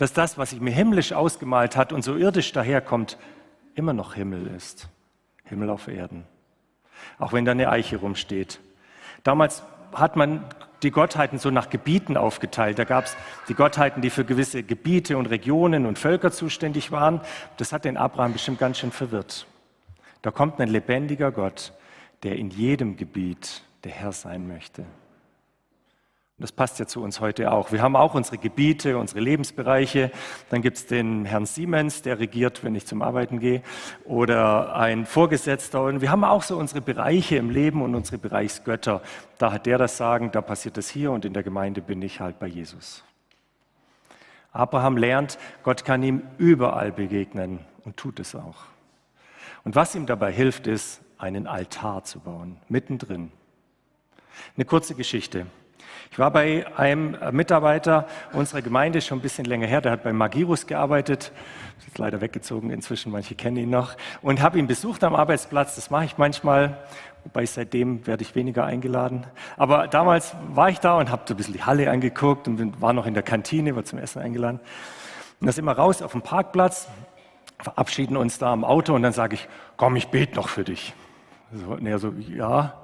dass 0.00 0.14
das, 0.14 0.38
was 0.38 0.48
sich 0.48 0.62
mir 0.62 0.70
himmlisch 0.70 1.12
ausgemalt 1.12 1.76
hat 1.76 1.92
und 1.92 2.02
so 2.02 2.16
irdisch 2.16 2.52
daherkommt, 2.52 3.18
immer 3.74 3.92
noch 3.92 4.14
Himmel 4.14 4.46
ist. 4.56 4.88
Himmel 5.44 5.68
auf 5.68 5.88
Erden. 5.88 6.24
Auch 7.18 7.34
wenn 7.34 7.44
da 7.44 7.52
eine 7.52 7.68
Eiche 7.68 7.98
rumsteht. 7.98 8.60
Damals 9.24 9.62
hat 9.92 10.16
man 10.16 10.42
die 10.82 10.90
Gottheiten 10.90 11.38
so 11.38 11.50
nach 11.50 11.68
Gebieten 11.68 12.16
aufgeteilt. 12.16 12.78
Da 12.78 12.84
gab 12.84 13.04
es 13.04 13.16
die 13.48 13.54
Gottheiten, 13.54 14.00
die 14.00 14.08
für 14.08 14.24
gewisse 14.24 14.62
Gebiete 14.62 15.18
und 15.18 15.26
Regionen 15.26 15.84
und 15.84 15.98
Völker 15.98 16.30
zuständig 16.30 16.90
waren. 16.92 17.20
Das 17.58 17.74
hat 17.74 17.84
den 17.84 17.98
Abraham 17.98 18.32
bestimmt 18.32 18.58
ganz 18.58 18.78
schön 18.78 18.92
verwirrt. 18.92 19.46
Da 20.22 20.30
kommt 20.30 20.62
ein 20.62 20.68
lebendiger 20.68 21.30
Gott, 21.30 21.74
der 22.22 22.36
in 22.36 22.48
jedem 22.48 22.96
Gebiet 22.96 23.64
der 23.84 23.92
Herr 23.92 24.12
sein 24.12 24.48
möchte. 24.48 24.86
Das 26.40 26.52
passt 26.52 26.78
ja 26.78 26.86
zu 26.86 27.02
uns 27.02 27.20
heute 27.20 27.52
auch. 27.52 27.70
Wir 27.70 27.82
haben 27.82 27.94
auch 27.94 28.14
unsere 28.14 28.38
Gebiete, 28.38 28.96
unsere 28.96 29.20
Lebensbereiche. 29.20 30.10
Dann 30.48 30.62
gibt 30.62 30.78
es 30.78 30.86
den 30.86 31.26
Herrn 31.26 31.44
Siemens, 31.44 32.00
der 32.00 32.18
regiert, 32.18 32.64
wenn 32.64 32.74
ich 32.74 32.86
zum 32.86 33.02
Arbeiten 33.02 33.40
gehe, 33.40 33.62
oder 34.06 34.74
ein 34.74 35.04
Vorgesetzter. 35.04 35.82
Und 35.82 36.00
wir 36.00 36.10
haben 36.10 36.24
auch 36.24 36.42
so 36.42 36.56
unsere 36.56 36.80
Bereiche 36.80 37.36
im 37.36 37.50
Leben 37.50 37.82
und 37.82 37.94
unsere 37.94 38.16
Bereichsgötter. 38.16 39.02
Da 39.36 39.52
hat 39.52 39.66
der 39.66 39.76
das 39.76 39.98
Sagen, 39.98 40.30
da 40.32 40.40
passiert 40.40 40.78
das 40.78 40.88
hier 40.88 41.12
und 41.12 41.26
in 41.26 41.34
der 41.34 41.42
Gemeinde 41.42 41.82
bin 41.82 42.00
ich 42.00 42.20
halt 42.20 42.38
bei 42.38 42.46
Jesus. 42.46 43.04
Abraham 44.52 44.96
lernt, 44.96 45.38
Gott 45.62 45.84
kann 45.84 46.02
ihm 46.02 46.22
überall 46.38 46.90
begegnen 46.90 47.60
und 47.84 47.98
tut 47.98 48.18
es 48.18 48.34
auch. 48.34 48.62
Und 49.62 49.74
was 49.74 49.94
ihm 49.94 50.06
dabei 50.06 50.32
hilft, 50.32 50.66
ist, 50.66 51.02
einen 51.18 51.46
Altar 51.46 52.02
zu 52.04 52.18
bauen, 52.18 52.56
mittendrin. 52.70 53.30
Eine 54.56 54.64
kurze 54.64 54.94
Geschichte. 54.94 55.46
Ich 56.10 56.18
war 56.18 56.30
bei 56.30 56.66
einem 56.76 57.16
Mitarbeiter 57.30 58.06
unserer 58.32 58.62
Gemeinde 58.62 59.00
schon 59.00 59.18
ein 59.18 59.22
bisschen 59.22 59.44
länger 59.44 59.66
her, 59.66 59.80
der 59.80 59.92
hat 59.92 60.02
bei 60.02 60.12
Magirus 60.12 60.66
gearbeitet, 60.66 61.32
ist 61.86 61.98
leider 61.98 62.20
weggezogen 62.20 62.70
inzwischen, 62.70 63.12
manche 63.12 63.34
kennen 63.34 63.56
ihn 63.56 63.70
noch, 63.70 63.96
und 64.22 64.42
habe 64.42 64.58
ihn 64.58 64.66
besucht 64.66 65.04
am 65.04 65.14
Arbeitsplatz, 65.14 65.76
das 65.76 65.90
mache 65.90 66.04
ich 66.04 66.18
manchmal, 66.18 66.78
wobei 67.24 67.46
seitdem 67.46 68.06
werde 68.06 68.22
ich 68.22 68.34
weniger 68.34 68.64
eingeladen. 68.64 69.26
Aber 69.56 69.88
damals 69.88 70.34
war 70.48 70.68
ich 70.68 70.80
da 70.80 70.98
und 70.98 71.10
habe 71.10 71.22
so 71.26 71.34
ein 71.34 71.36
bisschen 71.36 71.54
die 71.54 71.62
Halle 71.62 71.90
angeguckt 71.90 72.48
und 72.48 72.80
war 72.80 72.92
noch 72.92 73.06
in 73.06 73.14
der 73.14 73.22
Kantine, 73.22 73.76
war 73.76 73.84
zum 73.84 73.98
Essen 73.98 74.20
eingeladen. 74.20 74.60
Und 75.40 75.46
da 75.46 75.52
sind 75.52 75.64
wir 75.64 75.72
raus 75.72 76.02
auf 76.02 76.12
dem 76.12 76.22
Parkplatz, 76.22 76.88
verabschieden 77.62 78.16
uns 78.16 78.38
da 78.38 78.52
am 78.52 78.64
Auto 78.64 78.94
und 78.94 79.02
dann 79.02 79.12
sage 79.12 79.34
ich, 79.34 79.48
komm, 79.76 79.96
ich 79.96 80.08
bete 80.08 80.36
noch 80.36 80.48
für 80.48 80.64
dich. 80.64 80.94
So, 81.52 81.72
und 81.72 81.84
er 81.84 81.98
so, 81.98 82.12
ja, 82.28 82.80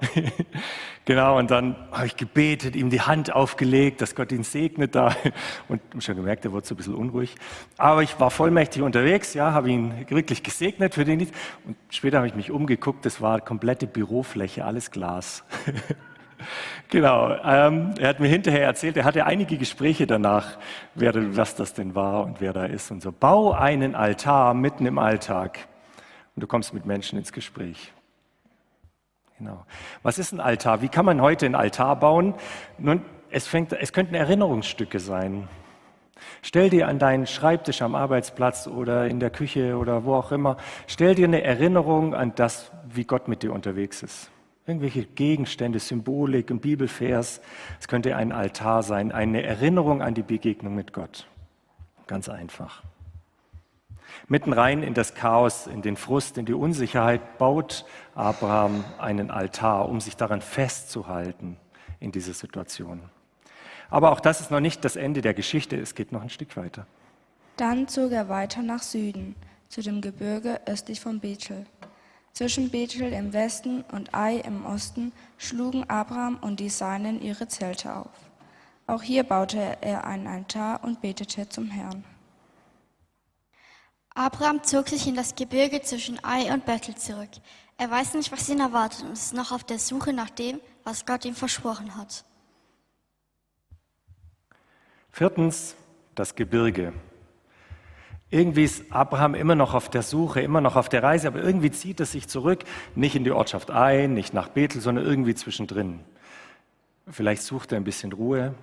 genau. 1.05 1.37
Und 1.37 1.51
dann 1.51 1.77
habe 1.89 2.07
ich 2.07 2.17
gebetet, 2.17 2.75
ihm 2.75 2.89
die 2.89 2.99
Hand 2.99 3.33
aufgelegt, 3.33 4.01
dass 4.01 4.13
Gott 4.13 4.33
ihn 4.33 4.43
segnet 4.43 4.93
da. 4.93 5.15
Und 5.69 5.81
schon 5.99 6.17
gemerkt, 6.17 6.43
er 6.43 6.51
wurde 6.51 6.67
so 6.67 6.73
ein 6.73 6.77
bisschen 6.77 6.95
unruhig. 6.95 7.35
Aber 7.77 8.03
ich 8.03 8.19
war 8.19 8.29
vollmächtig 8.29 8.81
unterwegs, 8.81 9.33
ja, 9.33 9.53
habe 9.53 9.69
ihn 9.69 9.93
wirklich 10.09 10.43
gesegnet 10.43 10.95
für 10.95 11.05
den 11.05 11.19
Dienst. 11.19 11.33
Und 11.65 11.77
später 11.89 12.17
habe 12.17 12.27
ich 12.27 12.35
mich 12.35 12.51
umgeguckt, 12.51 13.05
das 13.05 13.21
war 13.21 13.39
komplette 13.39 13.87
Bürofläche, 13.87 14.65
alles 14.65 14.91
Glas. 14.91 15.45
genau. 16.89 17.37
Ähm, 17.45 17.93
er 17.97 18.09
hat 18.09 18.19
mir 18.19 18.27
hinterher 18.27 18.65
erzählt, 18.65 18.97
er 18.97 19.05
hatte 19.05 19.25
einige 19.25 19.57
Gespräche 19.57 20.07
danach, 20.07 20.57
wer, 20.93 21.37
was 21.37 21.55
das 21.55 21.73
denn 21.73 21.95
war 21.95 22.25
und 22.25 22.41
wer 22.41 22.51
da 22.51 22.65
ist 22.65 22.91
und 22.91 23.01
so. 23.01 23.13
Bau 23.13 23.53
einen 23.53 23.95
Altar 23.95 24.53
mitten 24.53 24.85
im 24.85 24.99
Alltag. 24.99 25.57
Und 26.35 26.41
du 26.41 26.47
kommst 26.47 26.73
mit 26.73 26.85
Menschen 26.85 27.17
ins 27.17 27.31
Gespräch. 27.31 27.93
Genau. 29.37 29.65
Was 30.01 30.17
ist 30.17 30.31
ein 30.31 30.39
Altar? 30.39 30.81
Wie 30.81 30.89
kann 30.89 31.05
man 31.05 31.21
heute 31.21 31.45
einen 31.45 31.55
Altar 31.55 31.95
bauen? 31.95 32.33
Nun, 32.79 33.03
es, 33.29 33.47
fängt, 33.47 33.71
es 33.73 33.93
könnten 33.93 34.15
Erinnerungsstücke 34.15 34.99
sein. 34.99 35.47
Stell 36.41 36.71
dir 36.71 36.87
an 36.87 36.97
deinen 36.97 37.27
Schreibtisch 37.27 37.83
am 37.83 37.93
Arbeitsplatz 37.93 38.67
oder 38.67 39.07
in 39.07 39.19
der 39.19 39.29
Küche 39.29 39.77
oder 39.77 40.05
wo 40.05 40.15
auch 40.15 40.31
immer, 40.31 40.57
stell 40.87 41.13
dir 41.13 41.27
eine 41.27 41.43
Erinnerung 41.43 42.15
an 42.15 42.33
das, 42.35 42.71
wie 42.87 43.03
Gott 43.03 43.27
mit 43.27 43.43
dir 43.43 43.53
unterwegs 43.53 44.01
ist. 44.01 44.31
Irgendwelche 44.65 45.05
Gegenstände, 45.05 45.79
Symbolik, 45.79 46.49
ein 46.49 46.59
Bibelvers. 46.59 47.41
Es 47.79 47.87
könnte 47.87 48.15
ein 48.15 48.31
Altar 48.31 48.81
sein, 48.83 49.11
eine 49.11 49.43
Erinnerung 49.43 50.01
an 50.01 50.13
die 50.13 50.23
Begegnung 50.23 50.75
mit 50.75 50.93
Gott. 50.93 51.27
Ganz 52.07 52.27
einfach. 52.27 52.83
Mitten 54.27 54.53
rein 54.53 54.83
in 54.83 54.93
das 54.93 55.15
Chaos, 55.15 55.67
in 55.67 55.81
den 55.81 55.95
Frust, 55.95 56.37
in 56.37 56.45
die 56.45 56.53
Unsicherheit 56.53 57.37
baut 57.37 57.85
Abraham 58.15 58.83
einen 58.97 59.31
Altar, 59.31 59.87
um 59.87 60.01
sich 60.01 60.15
daran 60.15 60.41
festzuhalten 60.41 61.57
in 61.99 62.11
dieser 62.11 62.33
Situation. 62.33 63.01
Aber 63.89 64.11
auch 64.11 64.19
das 64.19 64.41
ist 64.41 64.51
noch 64.51 64.59
nicht 64.59 64.83
das 64.83 64.95
Ende 64.95 65.21
der 65.21 65.33
Geschichte, 65.33 65.77
es 65.77 65.95
geht 65.95 66.11
noch 66.11 66.21
ein 66.21 66.29
Stück 66.29 66.57
weiter. 66.57 66.85
Dann 67.55 67.87
zog 67.87 68.11
er 68.11 68.29
weiter 68.29 68.61
nach 68.61 68.83
Süden, 68.83 69.35
zu 69.69 69.81
dem 69.81 70.01
Gebirge 70.01 70.61
östlich 70.65 70.99
von 70.99 71.19
Bethel. 71.19 71.65
Zwischen 72.33 72.69
Bethel 72.69 73.13
im 73.13 73.33
Westen 73.33 73.83
und 73.91 74.13
Ai 74.13 74.37
im 74.37 74.65
Osten 74.65 75.11
schlugen 75.37 75.89
Abraham 75.89 76.37
und 76.41 76.59
die 76.59 76.69
Seinen 76.69 77.21
ihre 77.21 77.47
Zelte 77.47 77.95
auf. 77.95 78.11
Auch 78.85 79.01
hier 79.01 79.23
baute 79.23 79.77
er 79.81 80.05
einen 80.05 80.27
Altar 80.27 80.83
und 80.83 81.01
betete 81.01 81.49
zum 81.49 81.69
Herrn. 81.69 82.03
Abraham 84.17 84.63
zog 84.63 84.89
sich 84.89 85.05
in 85.05 85.13
das 85.13 85.35
Gebirge 85.35 85.79
zwischen 85.83 86.17
Ai 86.23 86.51
und 86.51 86.65
Bethel 86.65 86.95
zurück. 86.95 87.29
Er 87.77 87.91
weiß 87.91 88.15
nicht, 88.15 88.31
was 88.31 88.49
ihn 88.49 88.59
erwartet 88.59 89.03
und 89.03 89.11
ist 89.11 89.35
noch 89.35 89.51
auf 89.51 89.63
der 89.63 89.77
Suche 89.77 90.11
nach 90.11 90.31
dem, 90.31 90.59
was 90.83 91.05
Gott 91.05 91.23
ihm 91.23 91.35
versprochen 91.35 91.95
hat. 91.95 92.25
Viertens, 95.11 95.75
das 96.15 96.33
Gebirge. 96.33 96.93
Irgendwie 98.31 98.63
ist 98.63 98.91
Abraham 98.91 99.35
immer 99.35 99.53
noch 99.53 99.75
auf 99.75 99.87
der 99.87 100.01
Suche, 100.01 100.41
immer 100.41 100.61
noch 100.61 100.75
auf 100.75 100.89
der 100.89 101.03
Reise, 101.03 101.27
aber 101.27 101.43
irgendwie 101.43 101.69
zieht 101.69 101.99
er 101.99 102.07
sich 102.07 102.27
zurück, 102.27 102.63
nicht 102.95 103.15
in 103.15 103.23
die 103.23 103.31
Ortschaft 103.31 103.69
Ai, 103.69 104.07
nicht 104.07 104.33
nach 104.33 104.49
Bethel, 104.49 104.81
sondern 104.81 105.05
irgendwie 105.05 105.35
zwischendrin. 105.35 105.99
Vielleicht 107.07 107.43
sucht 107.43 107.71
er 107.71 107.77
ein 107.77 107.83
bisschen 107.83 108.11
Ruhe, 108.13 108.55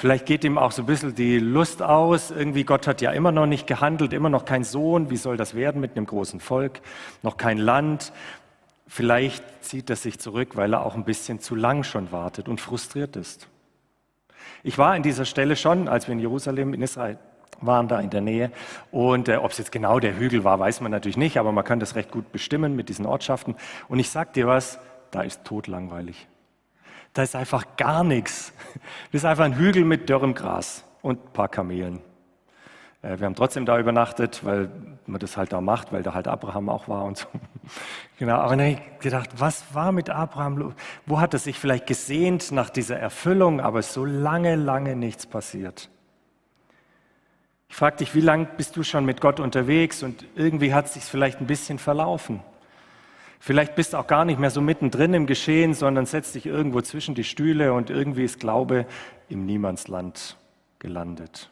Vielleicht 0.00 0.26
geht 0.26 0.44
ihm 0.44 0.58
auch 0.58 0.70
so 0.70 0.82
ein 0.82 0.86
bisschen 0.86 1.16
die 1.16 1.40
Lust 1.40 1.82
aus. 1.82 2.30
Irgendwie 2.30 2.62
Gott 2.62 2.86
hat 2.86 3.00
ja 3.00 3.10
immer 3.10 3.32
noch 3.32 3.46
nicht 3.46 3.66
gehandelt, 3.66 4.12
immer 4.12 4.30
noch 4.30 4.44
kein 4.44 4.62
Sohn. 4.62 5.10
Wie 5.10 5.16
soll 5.16 5.36
das 5.36 5.56
werden 5.56 5.80
mit 5.80 5.96
einem 5.96 6.06
großen 6.06 6.38
Volk? 6.38 6.82
Noch 7.24 7.36
kein 7.36 7.58
Land. 7.58 8.12
Vielleicht 8.86 9.42
zieht 9.60 9.90
er 9.90 9.96
sich 9.96 10.20
zurück, 10.20 10.50
weil 10.54 10.72
er 10.72 10.86
auch 10.86 10.94
ein 10.94 11.04
bisschen 11.04 11.40
zu 11.40 11.56
lang 11.56 11.82
schon 11.82 12.12
wartet 12.12 12.46
und 12.48 12.60
frustriert 12.60 13.16
ist. 13.16 13.48
Ich 14.62 14.78
war 14.78 14.92
an 14.92 15.02
dieser 15.02 15.24
Stelle 15.24 15.56
schon, 15.56 15.88
als 15.88 16.06
wir 16.06 16.12
in 16.12 16.20
Jerusalem, 16.20 16.74
in 16.74 16.82
Israel 16.82 17.18
waren, 17.60 17.88
da 17.88 17.98
in 17.98 18.10
der 18.10 18.20
Nähe. 18.20 18.52
Und 18.92 19.28
äh, 19.28 19.38
ob 19.38 19.50
es 19.50 19.58
jetzt 19.58 19.72
genau 19.72 19.98
der 19.98 20.16
Hügel 20.16 20.44
war, 20.44 20.60
weiß 20.60 20.80
man 20.80 20.92
natürlich 20.92 21.16
nicht, 21.16 21.38
aber 21.38 21.50
man 21.50 21.64
kann 21.64 21.80
das 21.80 21.96
recht 21.96 22.12
gut 22.12 22.30
bestimmen 22.30 22.76
mit 22.76 22.88
diesen 22.88 23.04
Ortschaften. 23.04 23.56
Und 23.88 23.98
ich 23.98 24.10
sag 24.10 24.32
dir 24.34 24.46
was, 24.46 24.78
da 25.10 25.22
ist 25.22 25.42
totlangweilig. 25.42 26.28
Da 27.18 27.24
ist 27.24 27.34
einfach 27.34 27.76
gar 27.76 28.04
nichts. 28.04 28.52
Das 29.10 29.22
ist 29.22 29.24
einfach 29.24 29.44
ein 29.44 29.56
Hügel 29.56 29.84
mit 29.84 30.08
dürrem 30.08 30.34
Gras 30.34 30.84
und 31.02 31.18
ein 31.18 31.32
paar 31.32 31.48
Kamelen. 31.48 31.98
Äh, 33.02 33.18
wir 33.18 33.26
haben 33.26 33.34
trotzdem 33.34 33.66
da 33.66 33.76
übernachtet, 33.76 34.44
weil 34.44 34.70
man 35.06 35.18
das 35.18 35.36
halt 35.36 35.52
da 35.52 35.60
macht, 35.60 35.92
weil 35.92 36.04
da 36.04 36.14
halt 36.14 36.28
Abraham 36.28 36.68
auch 36.68 36.86
war 36.86 37.02
und 37.04 37.16
so. 37.16 37.26
Genau, 38.20 38.36
aber 38.36 38.50
dann 38.50 38.60
habe 38.60 38.70
ich 38.70 39.00
gedacht, 39.00 39.30
was 39.36 39.74
war 39.74 39.90
mit 39.90 40.10
Abraham 40.10 40.58
los? 40.58 40.74
Wo 41.06 41.18
hat 41.18 41.34
er 41.34 41.40
sich 41.40 41.58
vielleicht 41.58 41.88
gesehnt 41.88 42.52
nach 42.52 42.70
dieser 42.70 42.96
Erfüllung, 42.96 43.60
aber 43.60 43.82
so 43.82 44.04
lange, 44.04 44.54
lange 44.54 44.94
nichts 44.94 45.26
passiert. 45.26 45.90
Ich 47.68 47.74
frage 47.74 47.96
dich, 47.96 48.14
wie 48.14 48.20
lange 48.20 48.44
bist 48.56 48.76
du 48.76 48.84
schon 48.84 49.04
mit 49.04 49.20
Gott 49.20 49.40
unterwegs 49.40 50.04
und 50.04 50.24
irgendwie 50.36 50.72
hat 50.72 50.86
es 50.86 50.94
sich 50.94 51.02
vielleicht 51.02 51.40
ein 51.40 51.48
bisschen 51.48 51.80
verlaufen. 51.80 52.44
Vielleicht 53.40 53.76
bist 53.76 53.92
du 53.92 53.98
auch 53.98 54.06
gar 54.06 54.24
nicht 54.24 54.40
mehr 54.40 54.50
so 54.50 54.60
mittendrin 54.60 55.14
im 55.14 55.26
Geschehen, 55.26 55.74
sondern 55.74 56.06
setzt 56.06 56.34
dich 56.34 56.46
irgendwo 56.46 56.80
zwischen 56.80 57.14
die 57.14 57.24
Stühle 57.24 57.72
und 57.72 57.90
irgendwie 57.90 58.24
ist 58.24 58.40
Glaube 58.40 58.86
im 59.28 59.46
Niemandsland 59.46 60.36
gelandet. 60.78 61.50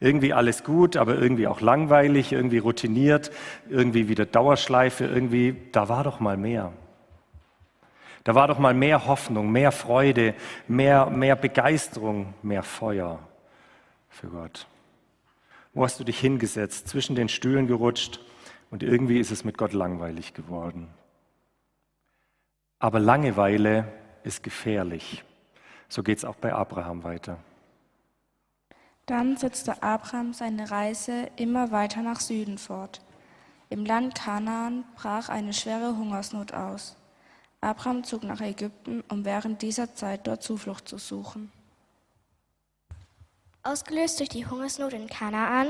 Irgendwie 0.00 0.34
alles 0.34 0.64
gut, 0.64 0.96
aber 0.96 1.16
irgendwie 1.16 1.46
auch 1.46 1.60
langweilig, 1.60 2.32
irgendwie 2.32 2.58
routiniert, 2.58 3.30
irgendwie 3.70 4.08
wieder 4.08 4.26
Dauerschleife, 4.26 5.06
irgendwie, 5.06 5.56
da 5.72 5.88
war 5.88 6.04
doch 6.04 6.20
mal 6.20 6.36
mehr. 6.36 6.72
Da 8.24 8.34
war 8.34 8.48
doch 8.48 8.58
mal 8.58 8.74
mehr 8.74 9.06
Hoffnung, 9.06 9.50
mehr 9.50 9.72
Freude, 9.72 10.34
mehr, 10.66 11.06
mehr 11.06 11.36
Begeisterung, 11.36 12.34
mehr 12.42 12.62
Feuer 12.62 13.18
für 14.08 14.28
Gott. 14.28 14.66
Wo 15.72 15.84
hast 15.84 16.00
du 16.00 16.04
dich 16.04 16.18
hingesetzt, 16.18 16.88
zwischen 16.88 17.16
den 17.16 17.28
Stühlen 17.28 17.66
gerutscht 17.66 18.20
und 18.74 18.82
irgendwie 18.82 19.20
ist 19.20 19.30
es 19.30 19.44
mit 19.44 19.56
Gott 19.56 19.72
langweilig 19.72 20.34
geworden. 20.34 20.88
Aber 22.80 22.98
Langeweile 22.98 23.86
ist 24.24 24.42
gefährlich. 24.42 25.22
So 25.88 26.02
geht 26.02 26.18
es 26.18 26.24
auch 26.24 26.34
bei 26.34 26.52
Abraham 26.52 27.04
weiter. 27.04 27.38
Dann 29.06 29.36
setzte 29.36 29.80
Abraham 29.84 30.32
seine 30.32 30.72
Reise 30.72 31.30
immer 31.36 31.70
weiter 31.70 32.02
nach 32.02 32.18
Süden 32.18 32.58
fort. 32.58 33.00
Im 33.70 33.86
Land 33.86 34.16
Kanaan 34.16 34.82
brach 34.96 35.28
eine 35.28 35.52
schwere 35.52 35.96
Hungersnot 35.96 36.52
aus. 36.52 36.96
Abraham 37.60 38.02
zog 38.02 38.24
nach 38.24 38.40
Ägypten, 38.40 39.04
um 39.08 39.24
während 39.24 39.62
dieser 39.62 39.94
Zeit 39.94 40.26
dort 40.26 40.42
Zuflucht 40.42 40.88
zu 40.88 40.98
suchen. 40.98 41.52
Ausgelöst 43.62 44.18
durch 44.18 44.30
die 44.30 44.48
Hungersnot 44.48 44.94
in 44.94 45.06
Kanaan 45.06 45.68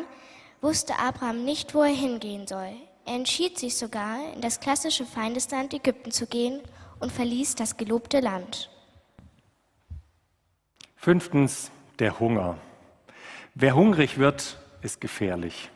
wusste 0.63 0.99
Abraham 0.99 1.45
nicht, 1.45 1.75
wo 1.75 1.83
er 1.83 1.95
hingehen 1.95 2.47
soll. 2.47 2.75
Er 3.07 3.15
entschied 3.17 3.59
sich 3.59 3.77
sogar, 3.77 4.33
in 4.35 4.41
das 4.41 4.61
klassische 4.61 5.05
Feindesland 5.05 5.75
Ägypten 5.75 6.11
zu 6.11 6.27
gehen 6.27 6.61
und 7.01 7.13
verließ 7.13 7.55
das 7.55 7.77
gelobte 7.77 8.21
Land. 8.21 8.71
Fünftens, 10.97 11.71
der 11.99 12.19
Hunger. 12.19 12.57
Wer 13.55 13.75
hungrig 13.75 14.19
wird, 14.19 14.59
ist 14.81 15.03
gefährlich. 15.03 15.71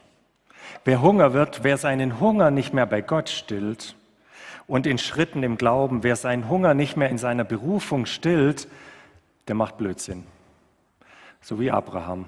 Wer 0.84 1.02
Hunger 1.02 1.34
wird, 1.34 1.64
wer 1.64 1.76
seinen 1.76 2.18
Hunger 2.18 2.50
nicht 2.50 2.72
mehr 2.72 2.86
bei 2.86 3.02
Gott 3.02 3.28
stillt 3.28 3.94
und 4.66 4.86
in 4.86 4.96
Schritten 4.96 5.42
im 5.42 5.58
Glauben, 5.58 6.02
wer 6.02 6.16
seinen 6.16 6.48
Hunger 6.48 6.72
nicht 6.72 6.96
mehr 6.96 7.10
in 7.10 7.18
seiner 7.18 7.44
Berufung 7.44 8.06
stillt, 8.06 8.68
der 9.48 9.54
macht 9.54 9.76
Blödsinn. 9.76 10.26
So 11.42 11.60
wie 11.60 11.70
Abraham. 11.70 12.24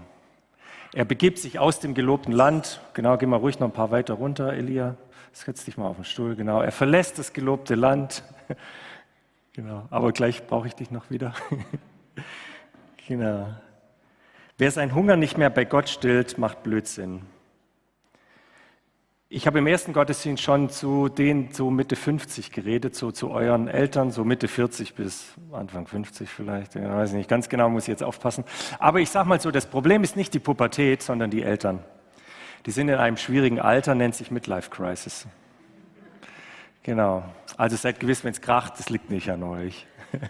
Er 0.93 1.05
begibt 1.05 1.39
sich 1.39 1.59
aus 1.59 1.79
dem 1.79 1.95
gelobten 1.95 2.33
Land. 2.33 2.81
Genau, 2.95 3.17
geh 3.17 3.27
mal 3.27 3.37
ruhig 3.37 3.61
noch 3.61 3.69
ein 3.69 3.73
paar 3.73 3.91
weiter 3.91 4.15
runter, 4.15 4.53
Elia. 4.53 4.97
Setz 5.33 5.65
dich 5.65 5.77
mal 5.77 5.87
auf 5.87 5.97
den 5.97 6.05
Stuhl. 6.05 6.35
Genau, 6.35 6.61
er 6.61 6.73
verlässt 6.73 7.19
das 7.19 7.33
gelobte 7.33 7.75
Land. 7.75 8.23
Genau, 9.53 9.89
aber 9.91 10.13
gleich 10.13 10.47
brauche 10.47 10.69
ich 10.69 10.77
dich 10.77 10.93
noch 10.93 11.11
wieder. 11.11 11.35
genau. 13.09 13.49
Wer 14.59 14.71
seinen 14.71 14.95
Hunger 14.95 15.17
nicht 15.17 15.37
mehr 15.37 15.51
bei 15.51 15.65
Gott 15.65 15.89
stillt, 15.89 16.39
macht 16.39 16.63
Blödsinn. 16.63 17.23
Ich 19.33 19.47
habe 19.47 19.61
im 19.61 19.69
ersten 19.69 19.93
Gottesdienst 19.93 20.43
schon 20.43 20.71
zu 20.71 21.09
denen 21.09 21.53
so 21.53 21.71
Mitte 21.71 21.95
50 21.95 22.51
geredet, 22.51 22.97
so 22.97 23.13
zu 23.13 23.31
euren 23.31 23.69
Eltern, 23.69 24.11
so 24.11 24.25
Mitte 24.25 24.49
40 24.49 24.97
bis 24.97 25.35
Anfang 25.53 25.87
50 25.87 26.29
vielleicht. 26.29 26.75
Ich 26.75 26.83
weiß 26.83 27.13
nicht, 27.13 27.29
ganz 27.29 27.49
genau 27.49 27.71
muss 27.71 27.85
ich 27.85 27.91
jetzt 27.91 28.03
aufpassen. 28.03 28.43
Aber 28.81 28.99
ich 28.99 29.09
sage 29.09 29.29
mal 29.29 29.41
so, 29.41 29.53
das 29.53 29.67
Problem 29.67 30.03
ist 30.03 30.17
nicht 30.17 30.35
die 30.35 30.41
Pubertät, 30.41 31.01
sondern 31.05 31.31
die 31.31 31.45
Eltern. 31.45 31.79
Die 32.67 32.73
sind 32.73 32.89
in 32.89 32.97
einem 32.97 33.17
schwierigen 33.17 33.61
Alter, 33.61 33.95
nennt 33.95 34.17
sich 34.17 34.33
Midlife 34.33 34.69
Crisis. 34.69 35.29
Genau. 36.83 37.23
Also 37.57 37.77
seid 37.77 38.01
gewiss, 38.01 38.25
wenn 38.25 38.33
es 38.33 38.41
kracht, 38.41 38.81
das 38.81 38.91
liegt 38.91 39.11
nicht 39.11 39.31
an 39.31 39.45
euch. 39.45 39.87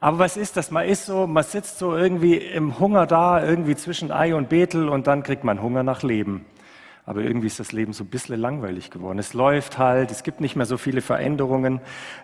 Aber 0.00 0.18
was 0.18 0.36
ist 0.36 0.56
das? 0.56 0.72
Man 0.72 0.88
ist 0.88 1.06
so, 1.06 1.28
man 1.28 1.44
sitzt 1.44 1.78
so 1.78 1.96
irgendwie 1.96 2.38
im 2.38 2.80
Hunger 2.80 3.06
da, 3.06 3.46
irgendwie 3.46 3.76
zwischen 3.76 4.10
Ei 4.10 4.34
und 4.34 4.48
Betel 4.48 4.88
und 4.88 5.06
dann 5.06 5.22
kriegt 5.22 5.44
man 5.44 5.62
Hunger 5.62 5.84
nach 5.84 6.02
Leben. 6.02 6.44
Aber 7.06 7.20
irgendwie 7.20 7.48
ist 7.48 7.60
das 7.60 7.72
Leben 7.72 7.92
so 7.92 8.04
ein 8.04 8.08
bisschen 8.08 8.40
langweilig 8.40 8.90
geworden. 8.90 9.18
Es 9.18 9.34
läuft 9.34 9.78
halt, 9.78 10.10
es 10.10 10.22
gibt 10.22 10.40
nicht 10.40 10.56
mehr 10.56 10.64
so 10.64 10.78
viele 10.78 11.02
Veränderungen. 11.02 11.80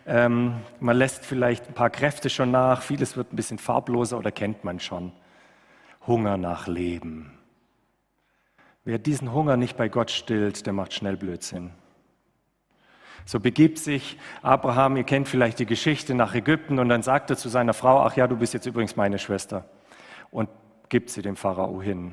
Ähm, 0.06 0.54
man 0.80 0.96
lässt 0.96 1.24
vielleicht 1.24 1.68
ein 1.68 1.74
paar 1.74 1.90
Kräfte 1.90 2.30
schon 2.30 2.50
nach, 2.50 2.82
vieles 2.82 3.16
wird 3.16 3.32
ein 3.32 3.36
bisschen 3.36 3.58
farbloser 3.58 4.16
oder 4.16 4.30
kennt 4.30 4.64
man 4.64 4.80
schon. 4.80 5.12
Hunger 6.06 6.38
nach 6.38 6.66
Leben. 6.66 7.32
Wer 8.84 8.98
diesen 8.98 9.34
Hunger 9.34 9.58
nicht 9.58 9.76
bei 9.76 9.90
Gott 9.90 10.10
stillt, 10.10 10.64
der 10.64 10.72
macht 10.72 10.94
schnell 10.94 11.18
Blödsinn. 11.18 11.70
So 13.26 13.38
begibt 13.38 13.78
sich 13.78 14.18
Abraham, 14.40 14.96
ihr 14.96 15.04
kennt 15.04 15.28
vielleicht 15.28 15.58
die 15.58 15.66
Geschichte, 15.66 16.14
nach 16.14 16.34
Ägypten 16.34 16.78
und 16.78 16.88
dann 16.88 17.02
sagt 17.02 17.28
er 17.28 17.36
zu 17.36 17.50
seiner 17.50 17.74
Frau, 17.74 18.00
ach 18.00 18.16
ja, 18.16 18.26
du 18.26 18.36
bist 18.36 18.54
jetzt 18.54 18.66
übrigens 18.66 18.96
meine 18.96 19.18
Schwester 19.18 19.66
und 20.30 20.48
gibt 20.88 21.10
sie 21.10 21.20
dem 21.20 21.36
Pharao 21.36 21.82
hin. 21.82 22.12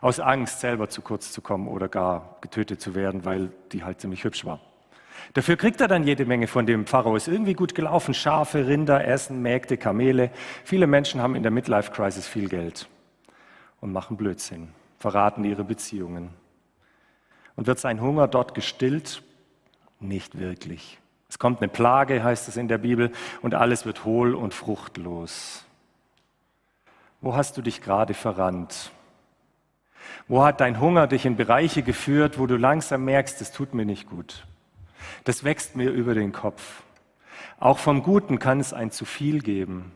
Aus 0.00 0.20
Angst, 0.20 0.60
selber 0.60 0.88
zu 0.88 1.02
kurz 1.02 1.32
zu 1.32 1.40
kommen 1.40 1.68
oder 1.68 1.88
gar 1.88 2.36
getötet 2.40 2.80
zu 2.80 2.94
werden, 2.94 3.24
weil 3.24 3.50
die 3.72 3.84
halt 3.84 4.00
ziemlich 4.00 4.24
hübsch 4.24 4.44
war. 4.44 4.60
Dafür 5.34 5.56
kriegt 5.56 5.80
er 5.80 5.88
dann 5.88 6.04
jede 6.04 6.24
Menge 6.24 6.46
von 6.46 6.66
dem 6.66 6.86
Pharao. 6.86 7.16
Ist 7.16 7.28
irgendwie 7.28 7.54
gut 7.54 7.74
gelaufen. 7.74 8.14
Schafe, 8.14 8.66
Rinder, 8.66 9.06
Essen, 9.06 9.40
Mägde, 9.42 9.76
Kamele. 9.76 10.30
Viele 10.64 10.86
Menschen 10.86 11.20
haben 11.20 11.34
in 11.34 11.42
der 11.42 11.52
Midlife 11.52 11.92
Crisis 11.92 12.26
viel 12.26 12.48
Geld 12.48 12.88
und 13.80 13.92
machen 13.92 14.16
Blödsinn, 14.16 14.68
verraten 14.98 15.44
ihre 15.44 15.64
Beziehungen. 15.64 16.30
Und 17.56 17.66
wird 17.66 17.78
sein 17.78 18.00
Hunger 18.00 18.28
dort 18.28 18.54
gestillt, 18.54 19.22
nicht 20.00 20.38
wirklich. 20.38 20.98
Es 21.28 21.38
kommt 21.38 21.60
eine 21.60 21.68
Plage, 21.68 22.22
heißt 22.22 22.48
es 22.48 22.56
in 22.56 22.68
der 22.68 22.78
Bibel, 22.78 23.10
und 23.40 23.54
alles 23.54 23.86
wird 23.86 24.04
hohl 24.04 24.34
und 24.34 24.54
fruchtlos. 24.54 25.64
Wo 27.20 27.34
hast 27.36 27.56
du 27.56 27.62
dich 27.62 27.80
gerade 27.80 28.14
verrannt? 28.14 28.92
Wo 30.28 30.44
hat 30.44 30.60
dein 30.60 30.80
Hunger 30.80 31.06
dich 31.06 31.26
in 31.26 31.36
Bereiche 31.36 31.82
geführt, 31.82 32.38
wo 32.38 32.46
du 32.46 32.56
langsam 32.56 33.04
merkst, 33.04 33.40
das 33.40 33.52
tut 33.52 33.74
mir 33.74 33.84
nicht 33.84 34.08
gut? 34.08 34.46
Das 35.24 35.44
wächst 35.44 35.76
mir 35.76 35.90
über 35.90 36.14
den 36.14 36.32
Kopf. 36.32 36.82
Auch 37.58 37.78
vom 37.78 38.02
Guten 38.02 38.38
kann 38.38 38.60
es 38.60 38.72
ein 38.72 38.90
zu 38.90 39.04
viel 39.04 39.40
geben. 39.40 39.92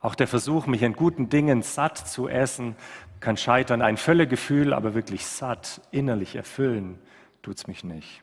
Auch 0.00 0.14
der 0.14 0.28
Versuch, 0.28 0.66
mich 0.66 0.82
in 0.82 0.92
guten 0.92 1.28
Dingen 1.28 1.62
satt 1.62 1.98
zu 1.98 2.28
essen, 2.28 2.76
kann 3.20 3.36
scheitern. 3.36 3.82
Ein 3.82 3.96
Völlegefühl, 3.96 4.72
aber 4.72 4.94
wirklich 4.94 5.26
satt, 5.26 5.80
innerlich 5.90 6.36
erfüllen, 6.36 6.98
tut's 7.42 7.66
mich 7.66 7.84
nicht. 7.84 8.22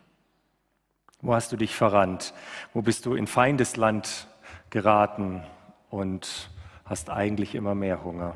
Wo 1.22 1.34
hast 1.34 1.52
du 1.52 1.58
dich 1.58 1.76
verrannt? 1.76 2.34
Wo 2.74 2.82
bist 2.82 3.06
du 3.06 3.16
in 3.16 3.28
Feindesland 3.28 4.28
geraten 4.70 5.44
und 5.90 6.50
hast 6.86 7.10
eigentlich 7.10 7.56
immer 7.56 7.74
mehr 7.74 8.04
Hunger? 8.04 8.36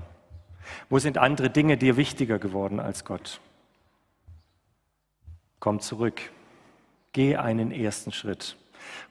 Wo 0.89 0.99
sind 0.99 1.17
andere 1.17 1.49
Dinge 1.49 1.77
dir 1.77 1.97
wichtiger 1.97 2.39
geworden 2.39 2.79
als 2.79 3.05
Gott? 3.05 3.39
Komm 5.59 5.79
zurück. 5.79 6.21
Geh 7.11 7.35
einen 7.35 7.71
ersten 7.71 8.11
Schritt. 8.11 8.55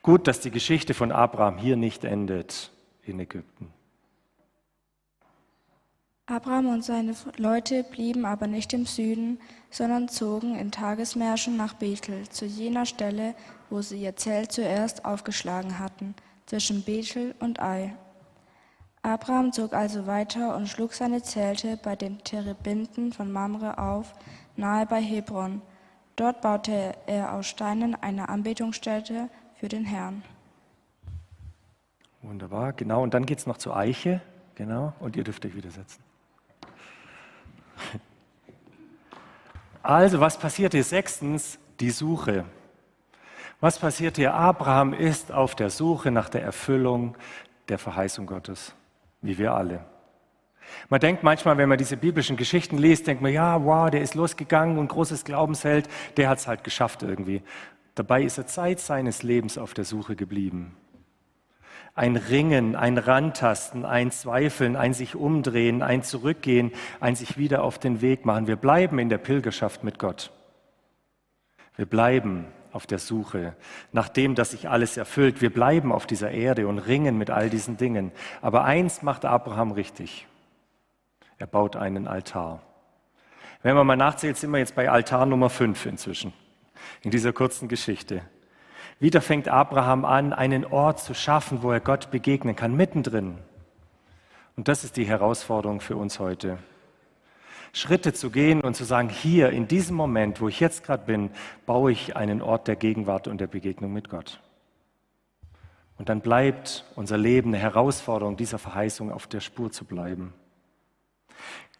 Gut, 0.03 0.27
dass 0.27 0.40
die 0.40 0.51
Geschichte 0.51 0.94
von 0.94 1.12
Abraham 1.12 1.59
hier 1.59 1.77
nicht 1.77 2.05
endet 2.05 2.71
in 3.03 3.21
Ägypten. 3.21 3.73
Abraham 6.27 6.66
und 6.66 6.85
seine 6.85 7.14
Leute 7.38 7.85
blieben 7.85 8.27
aber 8.27 8.47
nicht 8.47 8.75
im 8.75 8.85
Süden, 8.85 9.40
sondern 9.71 10.11
zogen 10.11 10.57
in 10.57 10.71
Tagesmärschen 10.71 11.57
nach 11.57 11.73
Bethel, 11.73 12.29
zu 12.29 12.44
jener 12.44 12.85
Stelle, 12.85 13.35
wo 13.71 13.81
sie 13.81 14.03
ihr 14.03 14.14
Zelt 14.14 14.53
zuerst 14.53 15.07
aufgeschlagen 15.07 15.79
hatten, 15.79 16.14
zwischen 16.44 16.83
Bethel 16.83 17.35
und 17.40 17.61
Ai. 17.61 17.94
Abraham 19.03 19.53
zog 19.53 19.73
also 19.73 20.07
weiter 20.07 20.57
und 20.57 20.69
schlug 20.69 20.93
seine 20.93 21.23
Zelte 21.23 21.77
bei 21.77 21.97
den 21.97 22.19
Terebinden 22.25 23.13
von 23.13 23.31
Mamre 23.31 23.79
auf, 23.79 24.13
nahe 24.57 24.87
bei 24.87 25.01
Hebron. 25.01 25.63
Dort 26.17 26.41
baute 26.41 26.95
er 27.07 27.33
aus 27.33 27.47
Steinen 27.47 27.95
eine 27.95 28.29
Anbetungsstätte 28.29 29.29
für 29.55 29.69
den 29.69 29.85
Herrn. 29.85 30.23
Wunderbar, 32.23 32.73
genau. 32.73 33.03
Und 33.03 33.15
dann 33.15 33.25
geht 33.25 33.39
es 33.39 33.47
noch 33.47 33.59
zur 33.59 33.77
Eiche, 33.77 34.21
genau. 34.55 34.93
Und 34.99 35.17
ihr 35.17 35.25
dürft 35.25 35.45
euch 35.47 35.55
wieder 35.55 35.71
setzen. 35.71 36.03
Also, 39.81 40.21
was 40.21 40.37
passiert 40.37 40.75
hier? 40.75 40.85
Sechstens, 40.85 41.59
die 41.81 41.91
Suche. 41.91 42.45
Was 43.61 43.79
passiert 43.79 44.17
hier? 44.17 44.35
Abraham 44.35 44.93
ist 44.93 45.33
auf 45.33 45.55
der 45.55 45.71
Suche 45.71 46.11
nach 46.11 46.29
der 46.29 46.43
Erfüllung 46.43 47.17
der 47.69 47.79
Verheißung 47.79 48.27
Gottes, 48.27 48.75
wie 49.23 49.39
wir 49.39 49.55
alle. 49.55 49.85
Man 50.89 51.01
denkt 51.01 51.23
manchmal, 51.23 51.57
wenn 51.59 51.69
man 51.69 51.79
diese 51.79 51.97
biblischen 51.97 52.37
Geschichten 52.37 52.79
liest, 52.79 53.07
denkt 53.07 53.23
man, 53.23 53.33
ja, 53.33 53.65
wow, 53.65 53.91
der 53.91 54.03
ist 54.03 54.15
losgegangen 54.15 54.79
und 54.79 54.89
großes 54.89 55.25
Glaubensheld, 55.25 55.89
der 56.17 56.29
hat 56.29 56.39
es 56.39 56.47
halt 56.47 56.65
geschafft 56.65 57.03
irgendwie. 57.03 57.43
Dabei 57.95 58.23
ist 58.23 58.39
er 58.39 58.47
Zeit 58.47 58.79
seines 58.79 59.23
Lebens 59.23 59.59
auf 59.59 59.75
der 59.75 59.85
Suche 59.85 60.15
geblieben. 60.15 60.77
Ein 61.95 62.17
Ringen, 62.17 62.77
ein 62.77 62.97
Rantasten, 62.97 63.85
ein 63.85 64.13
Zweifeln, 64.13 64.77
ein 64.77 64.93
sich 64.93 65.17
umdrehen, 65.17 65.83
ein 65.83 66.05
Zurückgehen, 66.05 66.71
ein 67.01 67.17
sich 67.17 67.39
wieder 67.39 67.65
auf 67.65 67.79
den 67.79 68.01
Weg 68.01 68.25
machen. 68.25 68.47
Wir 68.47 68.55
bleiben 68.55 69.01
in 69.01 69.09
der 69.09 69.19
Pilgerschaft 69.19 69.83
mit 69.83 69.99
Gott. 69.99 70.31
Wir 71.75 71.87
bleiben 71.87 72.47
auf 72.73 72.87
der 72.87 72.99
Suche 72.99 73.55
nach 73.93 74.09
dem, 74.09 74.35
dass 74.35 74.53
sich 74.53 74.69
alles 74.69 74.97
erfüllt. 74.97 75.41
Wir 75.41 75.53
bleiben 75.53 75.93
auf 75.93 76.07
dieser 76.07 76.31
Erde 76.31 76.69
und 76.69 76.79
ringen 76.79 77.19
mit 77.19 77.31
all 77.31 77.51
diesen 77.51 77.77
Dingen. 77.77 78.13
Aber 78.41 78.65
eins 78.65 79.03
macht 79.03 79.25
Abraham 79.25 79.73
richtig. 79.73 80.27
Er 81.39 81.47
baut 81.47 81.77
einen 81.77 82.09
Altar. 82.09 82.63
Wenn 83.63 83.77
man 83.77 83.87
mal 83.87 83.97
nachzählt, 83.97 84.37
sind 84.37 84.51
wir 84.51 84.59
jetzt 84.59 84.75
bei 84.75 84.91
Altar 84.91 85.27
Nummer 85.27 85.51
5 85.51 85.87
inzwischen, 85.87 86.33
in 87.03 87.11
dieser 87.11 87.33
kurzen 87.33 87.69
Geschichte. 87.69 88.23
Wieder 89.01 89.21
fängt 89.21 89.49
Abraham 89.49 90.05
an, 90.05 90.33
einen 90.33 90.65
Ort 90.65 91.01
zu 91.01 91.15
schaffen, 91.15 91.63
wo 91.63 91.71
er 91.71 91.81
Gott 91.81 92.11
begegnen 92.11 92.57
kann, 92.57 92.75
mittendrin. 92.75 93.39
Und 94.57 94.67
das 94.67 94.83
ist 94.83 94.97
die 94.97 95.07
Herausforderung 95.07 95.81
für 95.81 95.97
uns 95.97 96.19
heute. 96.19 96.59
Schritte 97.73 98.13
zu 98.13 98.31
gehen 98.31 98.61
und 98.61 98.75
zu 98.75 98.85
sagen, 98.85 99.09
hier 99.09 99.51
in 99.51 99.69
diesem 99.69 99.97
Moment, 99.97 100.41
wo 100.41 100.49
ich 100.49 100.61
jetzt 100.61 100.85
gerade 100.85 101.05
bin, 101.05 101.31
baue 101.67 101.93
ich 101.93 102.17
einen 102.17 102.43
Ort 102.43 102.69
der 102.69 102.77
Gegenwart 102.77 103.29
und 103.29 103.41
der 103.41 103.47
Begegnung 103.47 103.93
mit 103.93 104.09
Gott. 104.09 104.41
Und 105.99 106.09
dann 106.09 106.21
bleibt 106.21 106.85
unser 106.95 107.19
Leben 107.19 107.51
eine 107.51 107.59
Herausforderung, 107.59 108.37
dieser 108.37 108.59
Verheißung 108.59 109.11
auf 109.11 109.27
der 109.27 109.41
Spur 109.41 109.71
zu 109.73 109.85
bleiben. 109.85 110.33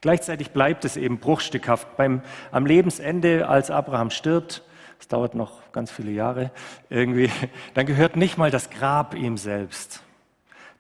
Gleichzeitig 0.01 0.51
bleibt 0.51 0.85
es 0.85 0.97
eben 0.97 1.19
bruchstückhaft. 1.19 1.97
Beim, 1.97 2.23
am 2.51 2.67
Lebensende, 2.67 3.49
als 3.49 3.71
Abraham 3.71 4.11
stirbt, 4.11 4.63
es 5.01 5.09
dauert 5.09 5.35
noch 5.35 5.73
ganz 5.73 5.91
viele 5.91 6.11
Jahre 6.11 6.51
irgendwie, 6.89 7.31
dann 7.75 7.87
gehört 7.87 8.17
nicht 8.17 8.39
mal 8.39 8.51
das 8.51 8.71
Grab 8.71 9.15
ihm 9.15 9.37
selbst. 9.37 10.03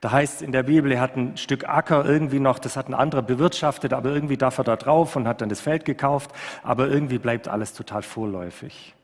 Da 0.00 0.12
heißt 0.12 0.37
es 0.37 0.42
in 0.42 0.52
der 0.52 0.62
Bibel, 0.62 0.92
er 0.92 1.00
hat 1.00 1.16
ein 1.16 1.37
Stück 1.37 1.68
Acker 1.68 2.04
irgendwie 2.04 2.38
noch, 2.38 2.58
das 2.58 2.76
hat 2.76 2.88
ein 2.88 2.94
anderer 2.94 3.22
bewirtschaftet, 3.22 3.92
aber 3.92 4.11
irgendwie 4.11 4.37
darf 4.37 4.58
er 4.58 4.64
da 4.64 4.76
drauf 4.76 5.16
und 5.16 5.26
hat 5.26 5.40
dann 5.40 5.48
das 5.48 5.61
Feld 5.61 5.84
gekauft, 5.84 6.30
aber 6.62 6.88
irgendwie 6.88 7.18
bleibt 7.18 7.48
alles 7.48 7.72
total 7.72 8.02
vorläufig. 8.02 8.94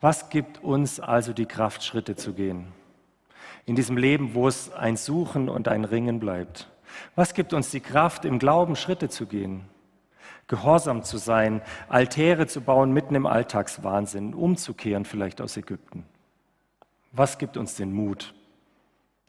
Was 0.00 0.30
gibt 0.30 0.62
uns 0.62 0.98
also 0.98 1.32
die 1.32 1.46
Kraft, 1.46 1.84
Schritte 1.84 2.16
zu 2.16 2.32
gehen? 2.32 2.72
In 3.66 3.76
diesem 3.76 3.96
Leben, 3.96 4.34
wo 4.34 4.48
es 4.48 4.72
ein 4.72 4.96
Suchen 4.96 5.48
und 5.48 5.68
ein 5.68 5.84
Ringen 5.84 6.18
bleibt. 6.18 6.68
Was 7.14 7.34
gibt 7.34 7.52
uns 7.52 7.70
die 7.70 7.80
Kraft, 7.80 8.24
im 8.24 8.38
Glauben 8.38 8.76
Schritte 8.76 9.08
zu 9.08 9.26
gehen? 9.26 9.68
gehorsam 10.48 11.02
zu 11.02 11.18
sein, 11.18 11.60
Altäre 11.88 12.46
zu 12.46 12.60
bauen 12.60 12.92
mitten 12.92 13.14
im 13.14 13.26
Alltagswahnsinn, 13.26 14.34
umzukehren 14.34 15.04
vielleicht 15.04 15.40
aus 15.40 15.56
Ägypten. 15.56 16.04
Was 17.12 17.38
gibt 17.38 17.56
uns 17.56 17.74
den 17.74 17.92
Mut, 17.92 18.34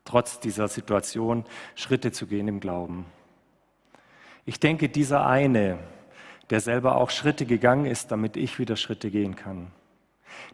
trotz 0.07 0.39
dieser 0.39 0.67
Situation 0.67 1.45
Schritte 1.75 2.11
zu 2.11 2.27
gehen 2.27 2.47
im 2.47 2.59
Glauben? 2.59 3.05
Ich 4.45 4.59
denke, 4.59 4.87
dieser 4.89 5.25
eine, 5.25 5.77
der 6.49 6.61
selber 6.61 6.95
auch 6.95 7.09
Schritte 7.09 7.45
gegangen 7.45 7.85
ist, 7.85 8.11
damit 8.11 8.37
ich 8.37 8.59
wieder 8.59 8.77
Schritte 8.77 9.11
gehen 9.11 9.35
kann. 9.35 9.67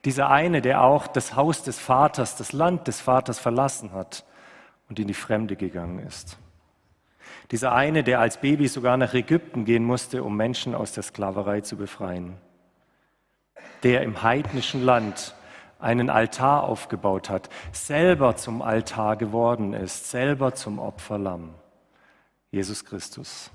Dieser 0.06 0.30
eine, 0.30 0.62
der 0.62 0.82
auch 0.82 1.08
das 1.08 1.36
Haus 1.36 1.64
des 1.64 1.80
Vaters, 1.80 2.36
das 2.36 2.54
Land 2.54 2.88
des 2.88 3.02
Vaters 3.02 3.40
verlassen 3.40 3.92
hat 3.92 4.26
und 4.90 5.00
in 5.00 5.08
die 5.08 5.14
Fremde 5.14 5.56
gegangen 5.56 6.00
ist. 6.00 6.38
Dieser 7.52 7.74
eine, 7.74 8.04
der 8.04 8.20
als 8.20 8.42
Baby 8.42 8.68
sogar 8.68 8.98
nach 8.98 9.14
Ägypten 9.14 9.66
gehen 9.66 9.84
musste, 9.84 10.24
um 10.24 10.36
Menschen 10.36 10.74
aus 10.74 10.94
der 10.94 11.04
Sklaverei 11.04 11.62
zu 11.62 11.78
befreien. 11.78 12.38
Der 13.84 14.02
im 14.02 14.24
heidnischen 14.24 14.84
Land 14.84 15.36
einen 15.84 16.10
Altar 16.10 16.64
aufgebaut 16.64 17.30
hat, 17.30 17.50
selber 17.72 18.36
zum 18.36 18.62
Altar 18.62 19.18
geworden 19.18 19.74
ist, 19.74 20.10
selber 20.10 20.56
zum 20.56 20.80
Opferlamm. 20.80 21.54
Jesus 22.52 22.86
Christus. 22.86 23.52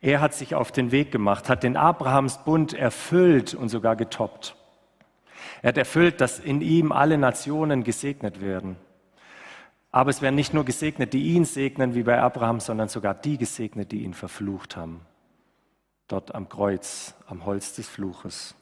Er 0.00 0.20
hat 0.20 0.34
sich 0.34 0.54
auf 0.54 0.72
den 0.72 0.90
Weg 0.90 1.12
gemacht, 1.12 1.48
hat 1.48 1.62
den 1.62 1.76
Abrahamsbund 1.76 2.74
erfüllt 2.74 3.54
und 3.54 3.68
sogar 3.68 3.96
getoppt. 3.96 4.56
Er 5.62 5.68
hat 5.68 5.78
erfüllt, 5.78 6.20
dass 6.20 6.38
in 6.38 6.60
ihm 6.60 6.92
alle 6.92 7.18
Nationen 7.18 7.84
gesegnet 7.84 8.40
werden. 8.40 8.76
Aber 9.90 10.10
es 10.10 10.22
werden 10.22 10.34
nicht 10.34 10.54
nur 10.54 10.64
gesegnet, 10.64 11.12
die 11.12 11.34
ihn 11.34 11.44
segnen, 11.44 11.94
wie 11.94 12.02
bei 12.02 12.20
Abraham, 12.20 12.60
sondern 12.60 12.88
sogar 12.88 13.14
die 13.14 13.38
gesegnet, 13.38 13.92
die 13.92 14.02
ihn 14.02 14.14
verflucht 14.14 14.76
haben. 14.76 15.02
Dort 16.08 16.34
am 16.34 16.48
Kreuz, 16.48 17.14
am 17.26 17.44
Holz 17.44 17.74
des 17.74 17.88
Fluches. 17.88 18.54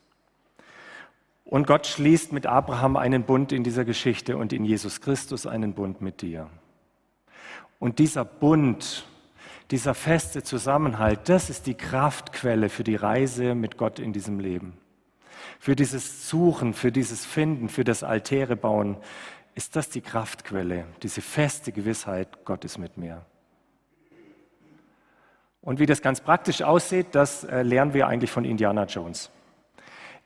Und 1.50 1.66
Gott 1.66 1.88
schließt 1.88 2.32
mit 2.32 2.46
Abraham 2.46 2.96
einen 2.96 3.24
Bund 3.24 3.50
in 3.50 3.64
dieser 3.64 3.84
Geschichte 3.84 4.36
und 4.36 4.52
in 4.52 4.64
Jesus 4.64 5.00
Christus 5.00 5.48
einen 5.48 5.74
Bund 5.74 6.00
mit 6.00 6.22
dir. 6.22 6.48
Und 7.80 7.98
dieser 7.98 8.24
Bund, 8.24 9.04
dieser 9.72 9.94
feste 9.94 10.44
Zusammenhalt, 10.44 11.28
das 11.28 11.50
ist 11.50 11.66
die 11.66 11.74
Kraftquelle 11.74 12.68
für 12.68 12.84
die 12.84 12.94
Reise 12.94 13.56
mit 13.56 13.76
Gott 13.78 13.98
in 13.98 14.12
diesem 14.12 14.38
Leben. 14.38 14.78
Für 15.58 15.74
dieses 15.74 16.28
Suchen, 16.28 16.72
für 16.72 16.92
dieses 16.92 17.26
Finden, 17.26 17.68
für 17.68 17.82
das 17.82 18.04
Altäre 18.04 18.54
bauen, 18.54 18.96
ist 19.56 19.74
das 19.74 19.88
die 19.88 20.02
Kraftquelle, 20.02 20.86
diese 21.02 21.20
feste 21.20 21.72
Gewissheit, 21.72 22.44
Gott 22.44 22.64
ist 22.64 22.78
mit 22.78 22.96
mir. 22.96 23.26
Und 25.62 25.80
wie 25.80 25.86
das 25.86 26.00
ganz 26.00 26.20
praktisch 26.20 26.62
aussieht, 26.62 27.08
das 27.10 27.42
äh, 27.42 27.62
lernen 27.62 27.92
wir 27.92 28.06
eigentlich 28.06 28.30
von 28.30 28.44
Indiana 28.44 28.84
Jones. 28.84 29.32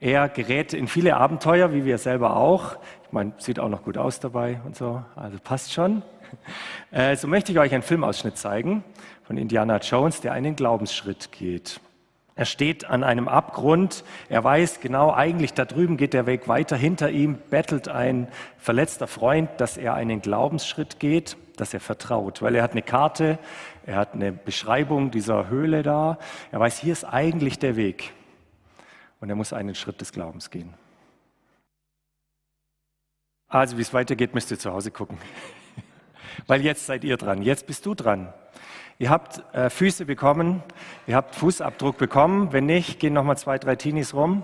Er 0.05 0.29
gerät 0.29 0.75
in 0.75 0.87
viele 0.87 1.17
Abenteuer, 1.17 1.73
wie 1.73 1.87
wir 1.87 1.97
selber 1.97 2.37
auch. 2.37 2.77
Ich 3.05 3.13
meine, 3.13 3.33
sieht 3.39 3.59
auch 3.59 3.71
noch 3.71 3.85
gut 3.85 3.97
aus 3.97 4.21
dabei 4.21 4.61
und 4.67 4.77
so, 4.77 5.03
also 5.17 5.39
passt 5.43 5.73
schon. 5.73 6.03
Äh, 6.91 7.17
so 7.17 7.29
möchte 7.29 7.53
ich 7.53 7.59
euch 7.59 7.73
einen 7.73 7.83
Filmausschnitt 7.83 8.37
zeigen 8.37 8.83
von 9.23 9.37
Indiana 9.37 9.77
Jones, 9.79 10.21
der 10.21 10.33
einen 10.33 10.57
Glaubensschritt 10.57 11.31
geht. 11.31 11.81
Er 12.35 12.45
steht 12.45 12.85
an 12.85 13.05
einem 13.05 13.29
Abgrund. 13.29 14.05
Er 14.29 14.43
weiß 14.43 14.81
genau, 14.81 15.13
eigentlich 15.13 15.55
da 15.55 15.65
drüben 15.65 15.97
geht 15.97 16.13
der 16.13 16.27
Weg 16.27 16.49
weiter. 16.49 16.77
Hinter 16.77 17.11
ihm 17.11 17.39
bettelt 17.51 17.89
ein 17.89 18.27
verletzter 18.59 19.07
Freund, 19.07 19.49
dass 19.59 19.77
er 19.77 19.95
einen 19.95 20.23
Glaubensschritt 20.23 20.99
geht, 20.99 21.37
dass 21.57 21.73
er 21.73 21.81
vertraut, 21.81 22.43
weil 22.43 22.57
er 22.57 22.65
hat 22.65 22.73
eine 22.73 22.83
Karte, 22.83 23.39
er 23.87 23.97
hat 23.97 24.15
eine 24.15 24.33
Beschreibung 24.33 25.13
dieser 25.13 25.49
Höhle 25.49 25.85
da. 25.85 26.19
Er 26.51 26.59
weiß, 26.59 26.79
hier 26.79 26.93
ist 26.93 27.05
eigentlich 27.05 27.61
der 27.61 27.77
Weg. 27.77 28.13
Und 29.25 29.31
er 29.31 29.37
muss 29.37 29.55
einen 29.55 29.75
Schritt 29.75 30.03
des 30.03 30.13
Glaubens 30.13 30.51
gehen. 30.51 30.75
Also, 33.49 33.79
wie 33.79 33.81
es 33.81 33.95
weitergeht, 33.95 34.35
müsst 34.35 34.51
ihr 34.51 34.59
zu 34.59 34.71
Hause 34.71 34.91
gucken. 34.91 35.17
Weil 36.47 36.61
jetzt 36.61 36.85
seid 36.85 37.05
ihr 37.05 37.17
dran. 37.17 37.41
Jetzt 37.41 37.67
bist 37.67 37.87
du 37.87 37.95
dran. 37.95 38.35
Ihr 38.99 39.09
habt 39.09 39.43
äh, 39.55 39.71
Füße 39.71 40.05
bekommen, 40.05 40.63
ihr 41.07 41.17
habt 41.17 41.37
Fußabdruck 41.37 41.97
bekommen. 41.97 42.53
Wenn 42.53 42.67
nicht, 42.67 43.01
gehen 43.01 43.15
noch 43.15 43.25
mal 43.25 43.39
zwei, 43.39 43.57
drei 43.59 43.77
Teenies 43.77 44.13
rum. 44.13 44.43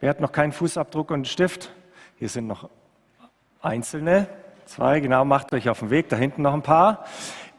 Wer 0.00 0.10
hat 0.10 0.20
noch 0.20 0.32
keinen 0.32 0.52
Fußabdruck 0.52 1.08
und 1.08 1.14
einen 1.14 1.24
Stift? 1.24 1.72
Hier 2.18 2.28
sind 2.28 2.46
noch 2.46 2.68
einzelne. 3.62 4.28
Zwei, 4.66 5.00
genau, 5.00 5.24
macht 5.24 5.50
euch 5.54 5.70
auf 5.70 5.78
den 5.78 5.88
Weg. 5.88 6.10
Da 6.10 6.16
hinten 6.16 6.42
noch 6.42 6.52
ein 6.52 6.60
paar. 6.60 7.06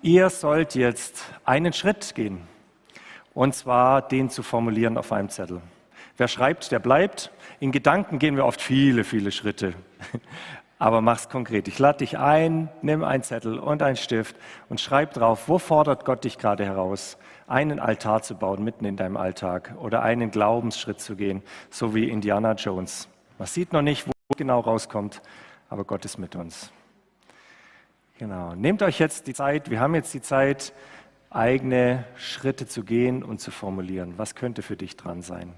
Ihr 0.04 0.30
sollt 0.30 0.76
jetzt 0.76 1.24
einen 1.44 1.74
Schritt 1.74 2.14
gehen. 2.14 2.48
Und 3.34 3.56
zwar 3.56 4.04
den 4.04 4.30
zu 4.30 4.44
formulieren 4.44 5.00
auf 5.00 5.12
einem 5.12 5.30
Zettel. 5.30 5.60
Wer 6.18 6.28
schreibt, 6.28 6.72
der 6.72 6.80
bleibt. 6.80 7.32
In 7.60 7.72
Gedanken 7.72 8.20
gehen 8.20 8.36
wir 8.36 8.46
oft 8.46 8.62
viele, 8.62 9.04
viele 9.04 9.32
Schritte. 9.32 9.74
Aber 10.80 11.02
mach's 11.02 11.30
konkret. 11.30 11.68
Ich 11.68 11.78
lade 11.78 12.00
dich 12.00 12.18
ein, 12.18 12.68
nimm 12.82 13.04
einen 13.04 13.22
Zettel 13.22 13.60
und 13.60 13.84
einen 13.84 13.98
Stift 13.98 14.36
und 14.68 14.82
schreib 14.82 15.14
drauf, 15.14 15.48
wo 15.48 15.60
fordert 15.60 16.06
Gott 16.06 16.24
dich 16.24 16.40
gerade 16.40 16.66
heraus, 16.66 17.20
einen 17.46 17.80
Altar 17.80 18.24
zu 18.24 18.36
bauen 18.36 18.64
mitten 18.64 18.86
in 18.86 18.98
deinem 18.98 19.16
Alltag 19.16 19.76
oder 19.80 20.02
einen 20.02 20.32
Glaubensschritt 20.32 21.00
zu 21.00 21.16
gehen, 21.16 21.44
so 21.70 21.94
wie 21.94 22.10
Indiana 22.10 22.54
Jones. 22.54 23.08
Man 23.38 23.48
sieht 23.48 23.74
noch 23.74 23.84
nicht, 23.84 24.08
wo 24.08 24.12
genau 24.36 24.60
rauskommt, 24.60 25.22
aber 25.70 25.84
Gott 25.84 26.04
ist 26.04 26.18
mit 26.18 26.36
uns. 26.36 26.72
Genau. 28.18 28.56
Nehmt 28.56 28.82
euch 28.82 28.98
jetzt 28.98 29.28
die 29.28 29.34
Zeit, 29.36 29.70
wir 29.70 29.80
haben 29.80 29.94
jetzt 29.94 30.14
die 30.16 30.22
Zeit, 30.22 30.74
eigene 31.30 32.06
Schritte 32.16 32.68
zu 32.68 32.84
gehen 32.84 33.24
und 33.24 33.40
zu 33.40 33.52
formulieren. 33.52 34.16
Was 34.18 34.34
könnte 34.34 34.64
für 34.64 34.78
dich 34.78 34.98
dran 34.98 35.22
sein? 35.22 35.54